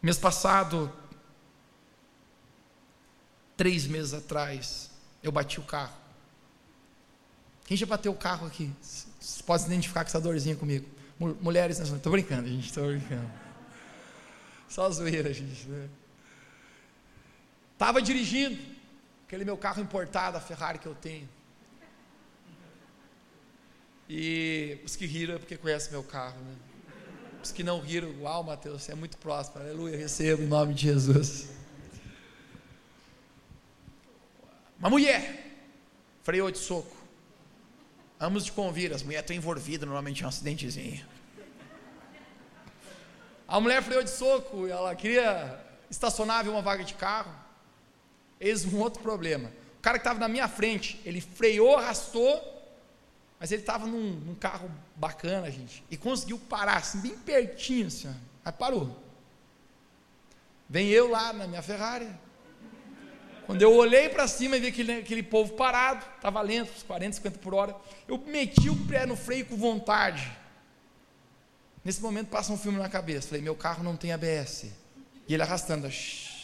[0.00, 0.90] Mês passado,
[3.58, 4.90] três meses atrás,
[5.22, 5.94] eu bati o carro.
[7.66, 8.72] Quem já bateu o carro aqui?
[8.80, 10.88] Você pode se identificar com essa dorzinha comigo.
[11.18, 13.30] Mulheres, estou brincando, gente, estou brincando.
[14.66, 15.66] Só zoeira, gente.
[15.66, 15.90] Né?
[17.76, 18.75] Tava dirigindo
[19.26, 21.28] aquele meu carro importado, a Ferrari que eu tenho.
[24.08, 26.54] E os que riram é porque conhecem meu carro, né?
[27.42, 29.58] Os que não riram, uau, Mateus, você é muito próximo.
[29.60, 31.50] Aleluia, recebo em nome de Jesus.
[34.78, 35.58] Uma mulher
[36.22, 36.96] freou de soco.
[38.20, 41.04] Ambos de convir, as mulheres estão envolvidas normalmente em um acidentezinho.
[43.48, 45.60] A mulher freou de soco, ela queria
[45.90, 47.45] estacionar, ver uma vaga de carro.
[48.40, 49.50] Eis um outro problema.
[49.78, 52.40] O cara que estava na minha frente, ele freou, arrastou,
[53.38, 58.14] mas ele estava num, num, carro bacana, gente, e conseguiu parar, assim, bem pertinho, assim,
[58.44, 58.96] aí parou.
[60.68, 62.08] Vem eu lá na minha Ferrari,
[63.46, 67.12] quando eu olhei para cima e vi aquele, aquele povo parado, estava lento, uns 40,
[67.16, 67.76] 50 por hora,
[68.08, 70.36] eu meti o pé no freio com vontade.
[71.84, 73.28] Nesse momento passa um filme na cabeça.
[73.28, 74.64] Falei, meu carro não tem ABS.
[75.28, 75.88] E ele arrastando.
[75.88, 76.35] Shh.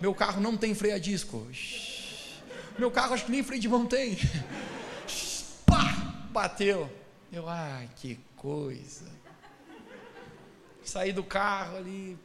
[0.00, 1.46] Meu carro não tem freio a disco.
[2.78, 4.16] Meu carro acho que nem freio de mão tem.
[5.64, 6.26] Pá!
[6.30, 6.90] Bateu.
[7.32, 9.06] Eu, ai, que coisa.
[10.84, 12.18] Saí do carro ali,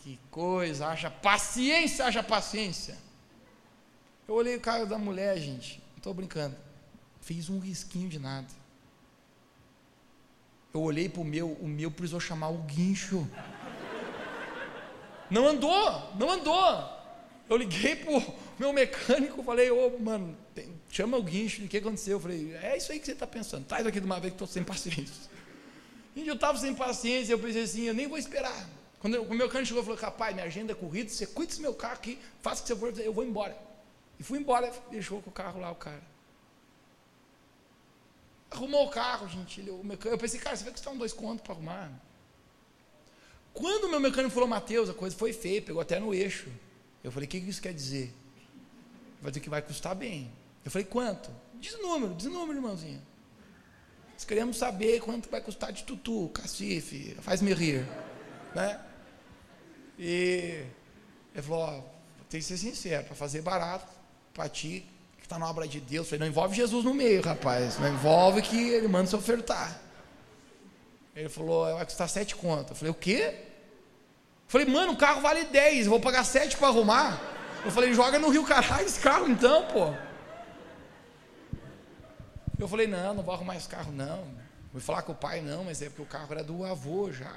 [0.00, 2.96] que coisa, haja paciência, haja paciência.
[4.26, 6.56] Eu olhei o carro da mulher, gente, não estou brincando.
[7.20, 8.48] Fez um risquinho de nada.
[10.72, 13.28] Eu olhei para o meu, o meu precisou chamar o guincho.
[15.30, 16.98] Não andou, não andou.
[17.48, 21.68] Eu liguei para o meu mecânico, falei, ô oh, mano, tem, chama o guincho, o
[21.68, 22.16] que aconteceu?
[22.16, 24.34] Eu falei, é isso aí que você está pensando, traz aqui de uma vez que
[24.34, 25.30] estou sem paciência.
[26.14, 28.68] E eu estava sem paciência, eu pensei assim, eu nem vou esperar.
[29.00, 31.62] Quando eu, o meu cano chegou falou, rapaz, minha agenda é corrida, você cuida desse
[31.62, 33.56] meu carro aqui, faça o que você for, eu vou embora.
[34.18, 36.02] E fui embora, deixou com o carro lá o cara.
[38.50, 39.60] Arrumou o carro, gente.
[39.60, 41.92] Ele, o mecânico, eu pensei, cara, você vai custar um dois contos para arrumar.
[43.58, 46.46] Quando o meu mecânico falou, Mateus, a coisa foi feia, pegou até no eixo.
[47.02, 48.14] Eu falei, o que isso quer dizer?
[49.20, 50.30] Vai dizer que vai custar bem.
[50.64, 51.28] Eu falei, quanto?
[51.60, 53.02] Diz o número, diz o número, irmãozinho.
[54.12, 57.84] Nós queremos saber quanto vai custar de tutu, cacife, faz-me rir.
[58.54, 58.80] Né?
[59.98, 60.62] E
[61.34, 61.84] ele falou:
[62.30, 63.92] tem que ser sincero, para fazer barato,
[64.32, 66.06] para ti, que está na obra de Deus.
[66.06, 67.76] Eu falei: não envolve Jesus no meio, rapaz.
[67.80, 69.80] Não envolve que ele manda se ofertar.
[71.16, 72.70] Ele falou: vai custar sete contas.
[72.70, 73.47] Eu falei: o quê?
[74.48, 77.20] Falei: mano, o carro vale dez, eu vou pagar sete para arrumar.
[77.64, 79.94] Eu falei: joga no Rio Caralho esse carro então, pô.
[82.58, 84.26] Eu falei: não, não vou arrumar esse carro não.
[84.72, 87.34] Vou falar com o pai, não, mas é porque o carro era do avô já.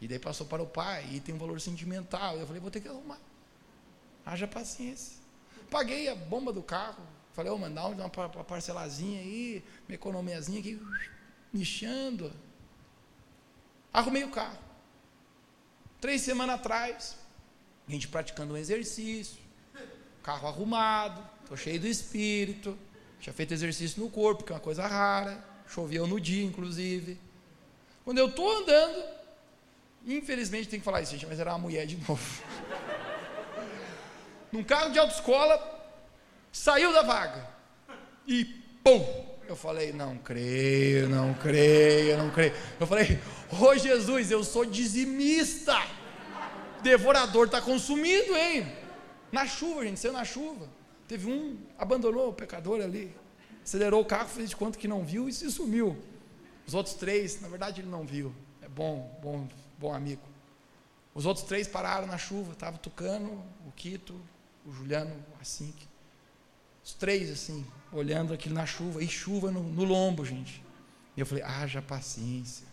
[0.00, 2.36] E daí passou para o pai, e tem um valor sentimental.
[2.36, 3.18] Eu falei, vou ter que arrumar.
[4.24, 5.16] Haja paciência.
[5.70, 7.02] Paguei a bomba do carro.
[7.32, 10.80] Falei, ô, oh, mandar uma, parcelazinha aí, uma economiazinha aqui,
[11.52, 12.32] nichando.
[13.92, 14.58] Arrumei o carro.
[16.00, 17.16] Três semanas atrás,
[17.88, 19.38] a gente praticando um exercício,
[20.22, 22.76] carro arrumado, estou cheio do espírito,
[23.20, 27.18] tinha feito exercício no corpo, que é uma coisa rara, choveu no dia, inclusive.
[28.04, 29.02] Quando eu estou andando,
[30.06, 32.42] Infelizmente tem que falar isso, gente, mas era uma mulher de novo.
[34.52, 35.58] Num carro de autoescola,
[36.52, 37.46] saiu da vaga.
[38.26, 38.44] E
[38.84, 39.34] pum!
[39.46, 42.54] Eu falei, não creio, não creio, não creio.
[42.78, 43.18] Eu falei,
[43.50, 45.76] ô Jesus, eu sou dizimista.
[46.82, 48.70] Devorador está consumido, hein?
[49.32, 50.68] Na chuva, gente, saiu na chuva.
[51.08, 53.14] Teve um, abandonou o pecador ali.
[53.64, 55.96] Acelerou o carro, fez de conta que não viu e se sumiu.
[56.66, 58.34] Os outros três, na verdade, ele não viu.
[58.60, 60.22] É bom, bom, bom amigo.
[61.14, 63.30] Os outros três pararam na chuva, estava tocando
[63.66, 64.20] o Quito,
[64.66, 65.88] o Juliano, o Assink.
[66.82, 70.62] Os três, assim, olhando aquilo na chuva, e chuva no, no lombo, gente.
[71.16, 72.66] E eu falei, haja paciência.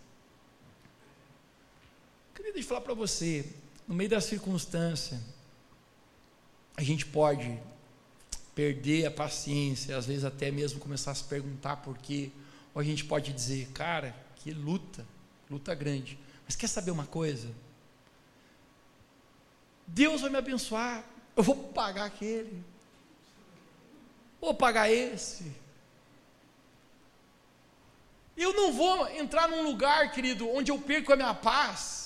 [2.42, 3.48] Queria deixa falar para você,
[3.86, 5.16] no meio da circunstância,
[6.76, 7.56] a gente pode
[8.52, 12.32] perder a paciência, às vezes até mesmo começar a se perguntar por quê,
[12.74, 15.06] ou a gente pode dizer, cara, que luta,
[15.48, 16.18] luta grande.
[16.44, 17.48] Mas quer saber uma coisa?
[19.86, 21.04] Deus vai me abençoar,
[21.36, 22.60] eu vou pagar aquele,
[24.40, 25.54] Vou pagar esse.
[28.36, 32.01] Eu não vou entrar num lugar, querido, onde eu perco a minha paz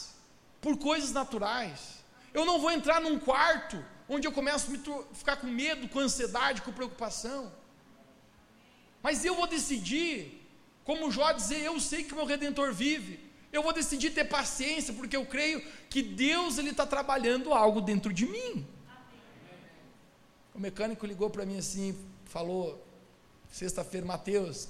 [0.67, 2.05] por coisas naturais.
[2.35, 3.77] Eu não vou entrar num quarto
[4.09, 7.53] onde eu começo a ficar com medo, com ansiedade, com preocupação.
[9.01, 10.45] Mas eu vou decidir,
[10.83, 13.31] como Jó dizer, eu sei que meu Redentor vive.
[13.53, 18.13] Eu vou decidir ter paciência, porque eu creio que Deus ele está trabalhando algo dentro
[18.13, 18.67] de mim.
[20.53, 22.85] O mecânico ligou para mim assim, falou,
[23.53, 24.67] sexta-feira, Mateus,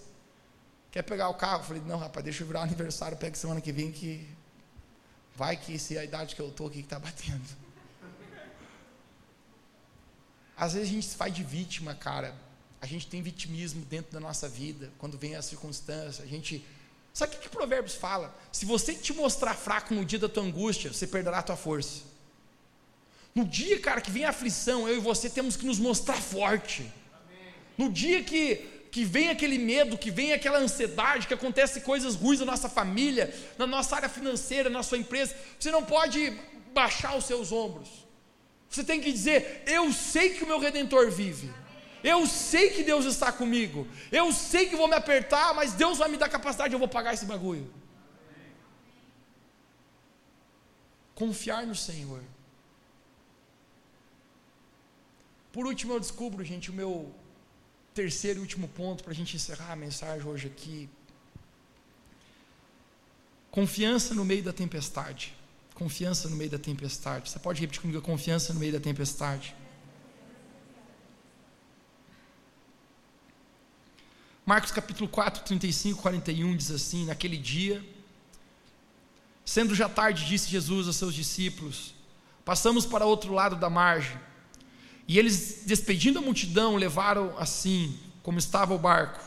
[0.90, 1.62] quer pegar o carro?
[1.62, 4.35] Eu falei, não, rapaz, deixa eu virar o aniversário, pega semana que vem que
[5.36, 7.66] vai que se é a idade que eu estou aqui que está batendo.
[10.56, 12.34] Às vezes a gente se faz de vítima, cara.
[12.80, 16.64] A gente tem vitimismo dentro da nossa vida, quando vem a circunstância, a gente.
[17.12, 18.34] Sabe o que, que Provérbios fala?
[18.52, 22.02] Se você te mostrar fraco no dia da tua angústia, você perderá a tua força.
[23.34, 26.90] No dia, cara, que vem a aflição, eu e você temos que nos mostrar forte.
[27.76, 32.40] No dia que, que vem aquele medo, que vem aquela ansiedade, que acontece coisas ruins
[32.40, 36.38] na nossa família, na nossa área financeira, na sua empresa, você não pode
[36.72, 37.88] baixar os seus ombros.
[38.68, 41.52] Você tem que dizer: Eu sei que o meu redentor vive.
[42.02, 43.86] Eu sei que Deus está comigo.
[44.12, 47.14] Eu sei que vou me apertar, mas Deus vai me dar capacidade, eu vou pagar
[47.14, 47.72] esse bagulho.
[51.14, 52.22] Confiar no Senhor.
[55.50, 57.14] Por último, eu descubro, gente, o meu
[57.96, 60.86] terceiro e último ponto para a gente encerrar a mensagem hoje aqui.
[63.50, 65.34] Confiança no meio da tempestade.
[65.74, 67.30] Confiança no meio da tempestade.
[67.30, 69.56] Você pode repetir comigo a confiança no meio da tempestade.
[74.44, 77.82] Marcos capítulo 4, 35, 41 diz assim: Naquele dia,
[79.42, 81.94] sendo já tarde, disse Jesus aos seus discípulos:
[82.44, 84.20] Passamos para outro lado da margem.
[85.08, 89.24] E eles, despedindo a multidão, levaram assim, como estava o barco.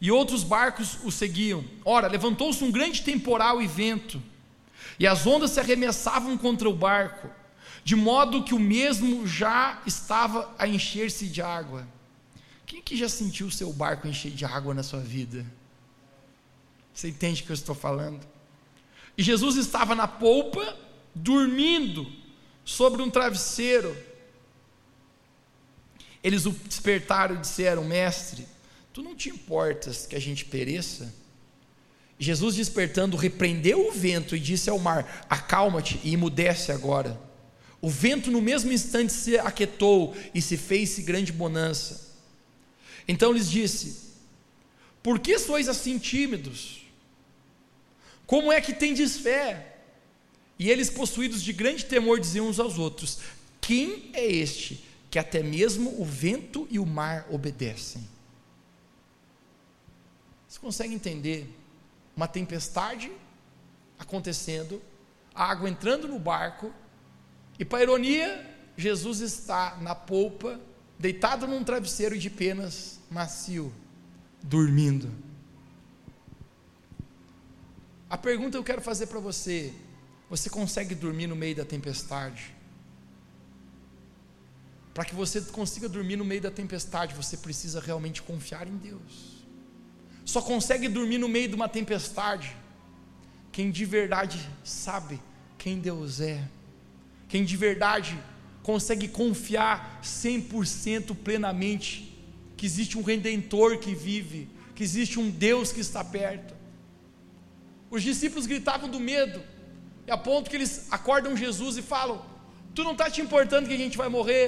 [0.00, 1.64] E outros barcos o seguiam.
[1.84, 4.20] Ora, levantou-se um grande temporal e vento,
[4.98, 7.28] e as ondas se arremessavam contra o barco,
[7.84, 11.86] de modo que o mesmo já estava a encher-se de água.
[12.66, 15.46] Quem que já sentiu o seu barco encher de água na sua vida?
[16.92, 18.20] Você entende o que eu estou falando?
[19.16, 20.76] E Jesus estava na polpa,
[21.14, 22.23] dormindo
[22.64, 23.96] sobre um travesseiro.
[26.22, 28.46] Eles o despertaram e disseram: Mestre,
[28.92, 31.12] tu não te importas que a gente pereça?
[32.18, 37.20] Jesus, despertando, repreendeu o vento e disse ao mar: Acalma-te e emudece agora.
[37.80, 42.14] O vento, no mesmo instante, se aquietou e se fez-se grande bonança.
[43.06, 44.14] Então lhes disse:
[45.02, 46.86] Por que sois assim tímidos?
[48.26, 49.73] Como é que tendes fé?
[50.58, 53.18] E eles, possuídos de grande temor, diziam uns aos outros:
[53.60, 58.06] Quem é este que até mesmo o vento e o mar obedecem?
[60.48, 61.52] Você consegue entender
[62.16, 63.10] uma tempestade
[63.98, 64.80] acontecendo,
[65.34, 66.72] a água entrando no barco,
[67.58, 70.60] e para ironia, Jesus está na polpa,
[70.98, 73.72] deitado num travesseiro de penas macio,
[74.42, 75.10] dormindo.
[78.08, 79.74] A pergunta que eu quero fazer para você
[80.36, 82.52] você consegue dormir no meio da tempestade?
[84.92, 89.44] Para que você consiga dormir no meio da tempestade, você precisa realmente confiar em Deus.
[90.24, 92.56] Só consegue dormir no meio de uma tempestade
[93.52, 95.20] quem de verdade sabe
[95.56, 96.42] quem Deus é,
[97.28, 98.18] quem de verdade
[98.64, 102.12] consegue confiar 100% plenamente
[102.56, 106.54] que existe um redentor que vive, que existe um Deus que está perto.
[107.88, 109.53] Os discípulos gritavam do medo,
[110.06, 112.24] e a ponto que eles acordam Jesus e falam:
[112.74, 114.46] Tu não está te importando que a gente vai morrer?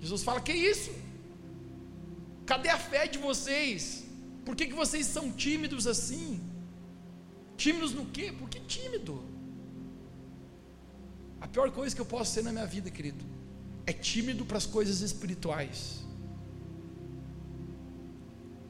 [0.00, 0.92] Jesus fala: Que isso?
[2.44, 4.04] Cadê a fé de vocês?
[4.44, 6.40] Por que, que vocês são tímidos assim?
[7.56, 8.32] Tímidos no quê?
[8.38, 9.24] Por que tímido?
[11.40, 13.24] A pior coisa que eu posso ser na minha vida, querido,
[13.84, 16.04] é tímido para as coisas espirituais.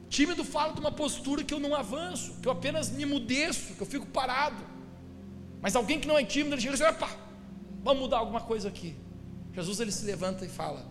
[0.09, 3.81] Tímido fala de uma postura que eu não avanço, que eu apenas me mudeço, que
[3.81, 4.76] eu fico parado.
[5.61, 7.09] Mas alguém que não é tímido, ele chega e diz: opa,
[7.83, 8.95] vamos mudar alguma coisa aqui.
[9.53, 10.85] Jesus ele se levanta e fala: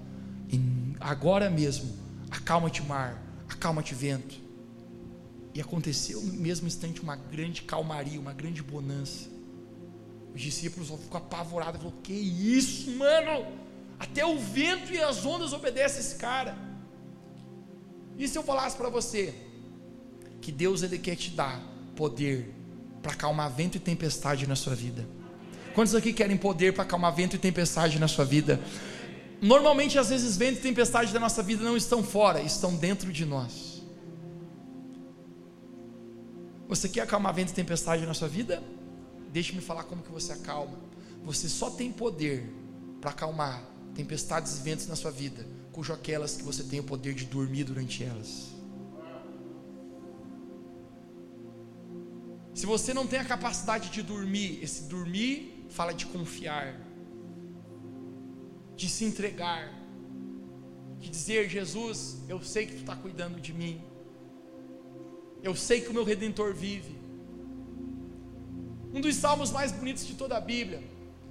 [1.01, 1.97] agora mesmo,
[2.31, 4.47] acalma-te mar, acalma-te vento.
[5.55, 9.29] E aconteceu no mesmo instante uma grande calmaria, uma grande bonança.
[10.35, 13.47] Os discípulos ficam apavorados, falaram: Que isso, mano?
[13.99, 16.59] Até o vento e as ondas obedecem esse cara.
[18.19, 19.35] E se eu falasse para você
[20.41, 21.61] que Deus ele quer te dar
[21.95, 22.55] poder
[23.07, 25.07] para acalmar vento e tempestade na sua vida?
[25.77, 28.61] Quantos aqui querem poder para acalmar vento e tempestade na sua vida?
[29.41, 33.25] Normalmente, às vezes, vento e tempestade da nossa vida não estão fora, estão dentro de
[33.25, 33.81] nós.
[36.67, 38.61] Você quer acalmar vento e tempestade na sua vida?
[39.33, 40.77] Deixe-me falar como que você acalma.
[41.23, 42.53] Você só tem poder
[43.01, 43.63] para acalmar
[43.95, 47.63] tempestades e ventos na sua vida cujo aquelas que você tem o poder de dormir
[47.63, 48.56] durante elas.
[52.57, 56.81] Se você não tem a capacidade de dormir, esse dormir fala de confiar,
[58.75, 59.71] de se entregar,
[60.99, 63.83] de dizer: Jesus, eu sei que tu está cuidando de mim,
[65.43, 66.97] eu sei que o meu redentor vive.
[68.95, 70.83] Um dos salmos mais bonitos de toda a Bíblia,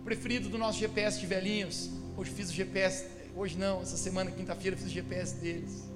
[0.03, 1.89] preferido do nosso GPS de velhinhos.
[2.15, 5.89] Hoje fiz o GPS Hoje não, essa semana, quinta-feira, fiz o GPS deles.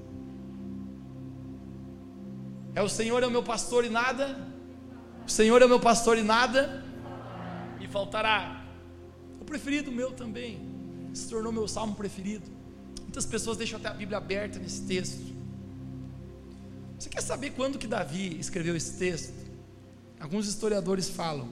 [2.73, 4.48] É o Senhor é o meu pastor e nada.
[5.29, 6.83] O Senhor é meu pastor e nada
[7.79, 8.65] me faltará.
[9.39, 10.59] O preferido meu também.
[11.13, 12.49] Se tornou meu salmo preferido.
[13.03, 15.21] Muitas pessoas deixam até a Bíblia aberta nesse texto.
[16.97, 19.31] Você quer saber quando que Davi escreveu esse texto?
[20.19, 21.47] Alguns historiadores falam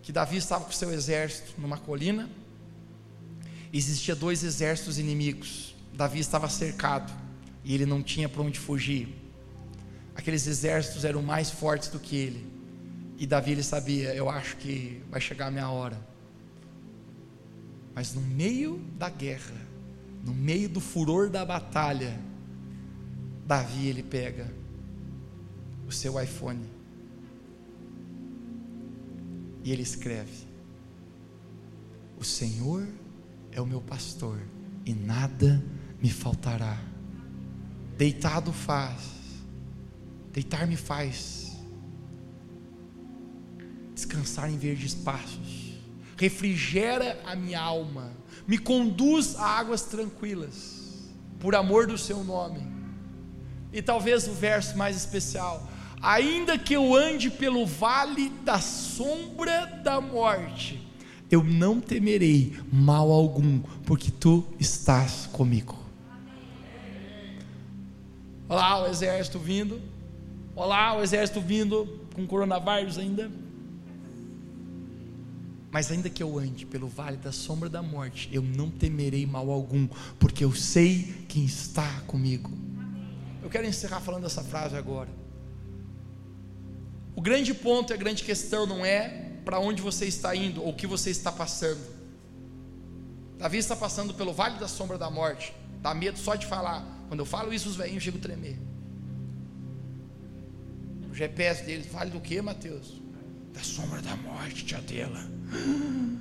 [0.00, 2.30] que Davi estava com seu exército numa colina
[3.72, 5.74] existia dois exércitos inimigos.
[5.92, 7.12] Davi estava cercado
[7.64, 9.21] e ele não tinha para onde fugir.
[10.14, 12.52] Aqueles exércitos eram mais fortes do que ele.
[13.18, 15.98] E Davi ele sabia, eu acho que vai chegar a minha hora.
[17.94, 19.54] Mas no meio da guerra,
[20.24, 22.18] no meio do furor da batalha,
[23.46, 24.52] Davi ele pega
[25.86, 26.64] o seu iPhone
[29.62, 30.46] e ele escreve:
[32.18, 32.86] O Senhor
[33.50, 34.40] é o meu pastor
[34.84, 35.62] e nada
[36.00, 36.78] me faltará.
[37.96, 39.21] Deitado faz,
[40.32, 41.52] deitar-me faz,
[43.94, 45.78] descansar em verdes passos,
[46.16, 48.12] refrigera a minha alma,
[48.46, 52.60] me conduz a águas tranquilas, por amor do seu nome.
[53.72, 55.68] E talvez o verso mais especial,
[56.00, 60.80] ainda que eu ande pelo vale da sombra da morte,
[61.30, 65.78] eu não temerei mal algum, porque tu estás comigo.
[68.48, 69.91] Olá, o exército vindo.
[70.54, 73.30] Olá, o exército vindo com coronavírus ainda.
[75.70, 79.50] Mas ainda que eu ande pelo vale da sombra da morte, eu não temerei mal
[79.50, 79.88] algum,
[80.18, 82.50] porque eu sei quem está comigo.
[83.42, 85.08] Eu quero encerrar falando essa frase agora.
[87.16, 90.72] O grande ponto e a grande questão não é para onde você está indo ou
[90.72, 91.80] o que você está passando.
[93.38, 95.54] Davi está passando pelo vale da sombra da morte.
[95.80, 96.84] Dá medo só de falar.
[97.08, 98.71] Quando eu falo isso, os velhinhos chegam a tremer.
[101.12, 103.02] O GPS deles, vale do que, Mateus?
[103.52, 105.22] Da sombra da morte, tia dela.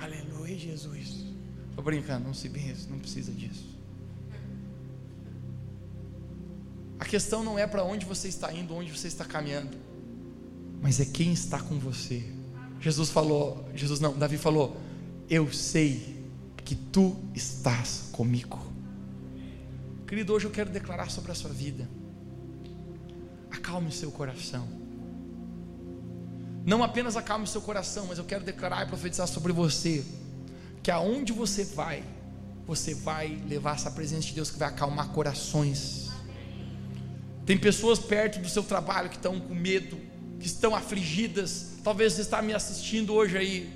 [0.00, 1.24] Aleluia, Jesus.
[1.68, 3.68] Estou brincando, não se bença, não precisa disso.
[7.00, 9.76] A questão não é para onde você está indo, onde você está caminhando,
[10.80, 12.22] mas é quem está com você.
[12.78, 14.80] Jesus falou, Jesus não, Davi falou:
[15.28, 16.16] Eu sei
[16.64, 18.69] que tu estás comigo.
[20.10, 21.88] Querido, hoje eu quero declarar sobre a sua vida.
[23.50, 24.68] Acalme o seu coração.
[26.66, 30.04] Não apenas acalme o seu coração, mas eu quero declarar e profetizar sobre você
[30.82, 32.04] que aonde você vai,
[32.66, 36.10] você vai levar essa presença de Deus que vai acalmar corações
[37.50, 39.98] tem pessoas perto do seu trabalho que estão com medo,
[40.38, 41.72] que estão afligidas.
[41.82, 43.68] Talvez você está me assistindo hoje aí.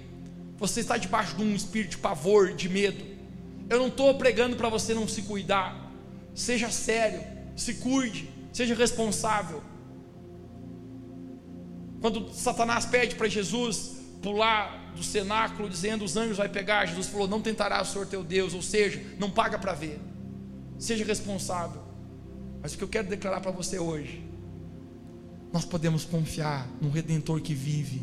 [0.59, 3.05] Você está debaixo de um espírito de pavor, de medo.
[3.69, 5.84] Eu não estou pregando para você não se cuidar.
[6.35, 7.21] Seja sério.
[7.57, 9.63] Se cuide, seja responsável.
[12.01, 17.29] Quando Satanás pede para Jesus pular do cenáculo dizendo os anjos vai pegar, Jesus falou:
[17.29, 20.01] "Não tentará o Senhor teu Deus", ou seja, não paga para ver.
[20.79, 21.83] Seja responsável.
[22.61, 24.25] Mas o que eu quero declarar para você hoje,
[25.53, 28.03] nós podemos confiar no redentor que vive.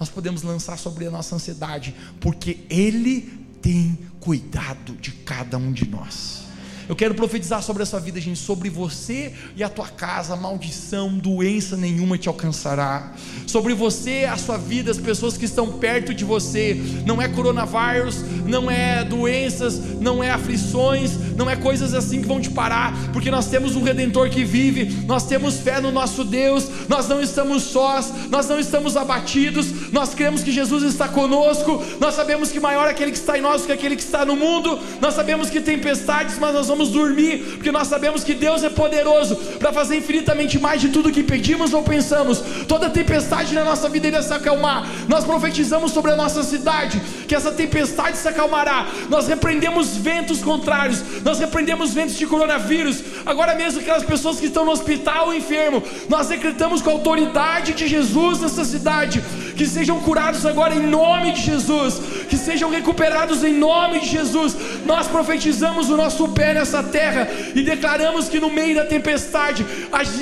[0.00, 5.86] Nós podemos lançar sobre a nossa ansiedade, porque ele tem cuidado de cada um de
[5.86, 6.41] nós.
[6.88, 11.16] Eu quero profetizar sobre a sua vida, gente, sobre você e a tua casa, maldição,
[11.16, 13.12] doença nenhuma te alcançará.
[13.46, 18.22] Sobre você, a sua vida, as pessoas que estão perto de você, não é coronavírus,
[18.46, 23.30] não é doenças, não é aflições, não é coisas assim que vão te parar, porque
[23.30, 27.62] nós temos um redentor que vive, nós temos fé no nosso Deus, nós não estamos
[27.64, 32.86] sós, nós não estamos abatidos, nós cremos que Jesus está conosco, nós sabemos que maior
[32.86, 35.50] é aquele que está em nós do que aquele que está no mundo, nós sabemos
[35.50, 39.96] que tempestades, mas nós vamos dormir, porque nós sabemos que Deus é poderoso para fazer
[39.96, 42.42] infinitamente mais de tudo que pedimos ou pensamos.
[42.66, 44.88] Toda tempestade na nossa vida irá se acalmar.
[45.06, 48.86] Nós profetizamos sobre a nossa cidade que essa tempestade se acalmará.
[49.10, 53.02] Nós repreendemos ventos contrários, nós repreendemos ventos de coronavírus.
[53.26, 57.74] Agora mesmo aquelas pessoas que estão no hospital ou enfermo, nós decretamos com a autoridade
[57.74, 59.22] de Jesus nessa cidade
[59.56, 64.56] que sejam curados agora em nome de Jesus, que sejam recuperados em nome de Jesus.
[64.84, 69.64] Nós profetizamos o nosso pé nessa terra e declaramos que no meio da tempestade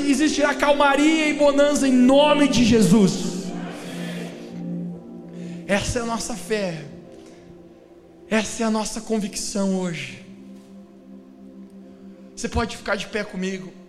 [0.07, 3.31] existirá calmaria e bonança em nome de Jesus.
[5.66, 6.85] Essa é a nossa fé,
[8.28, 10.24] essa é a nossa convicção hoje.
[12.35, 13.80] Você pode ficar de pé comigo.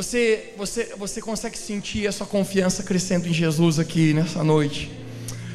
[0.00, 4.90] Você, você, você consegue sentir a sua confiança crescendo em Jesus aqui nessa noite.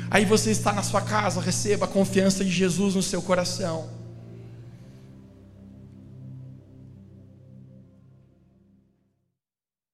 [0.08, 3.90] Aí você está na sua casa, receba a confiança de Jesus no seu coração.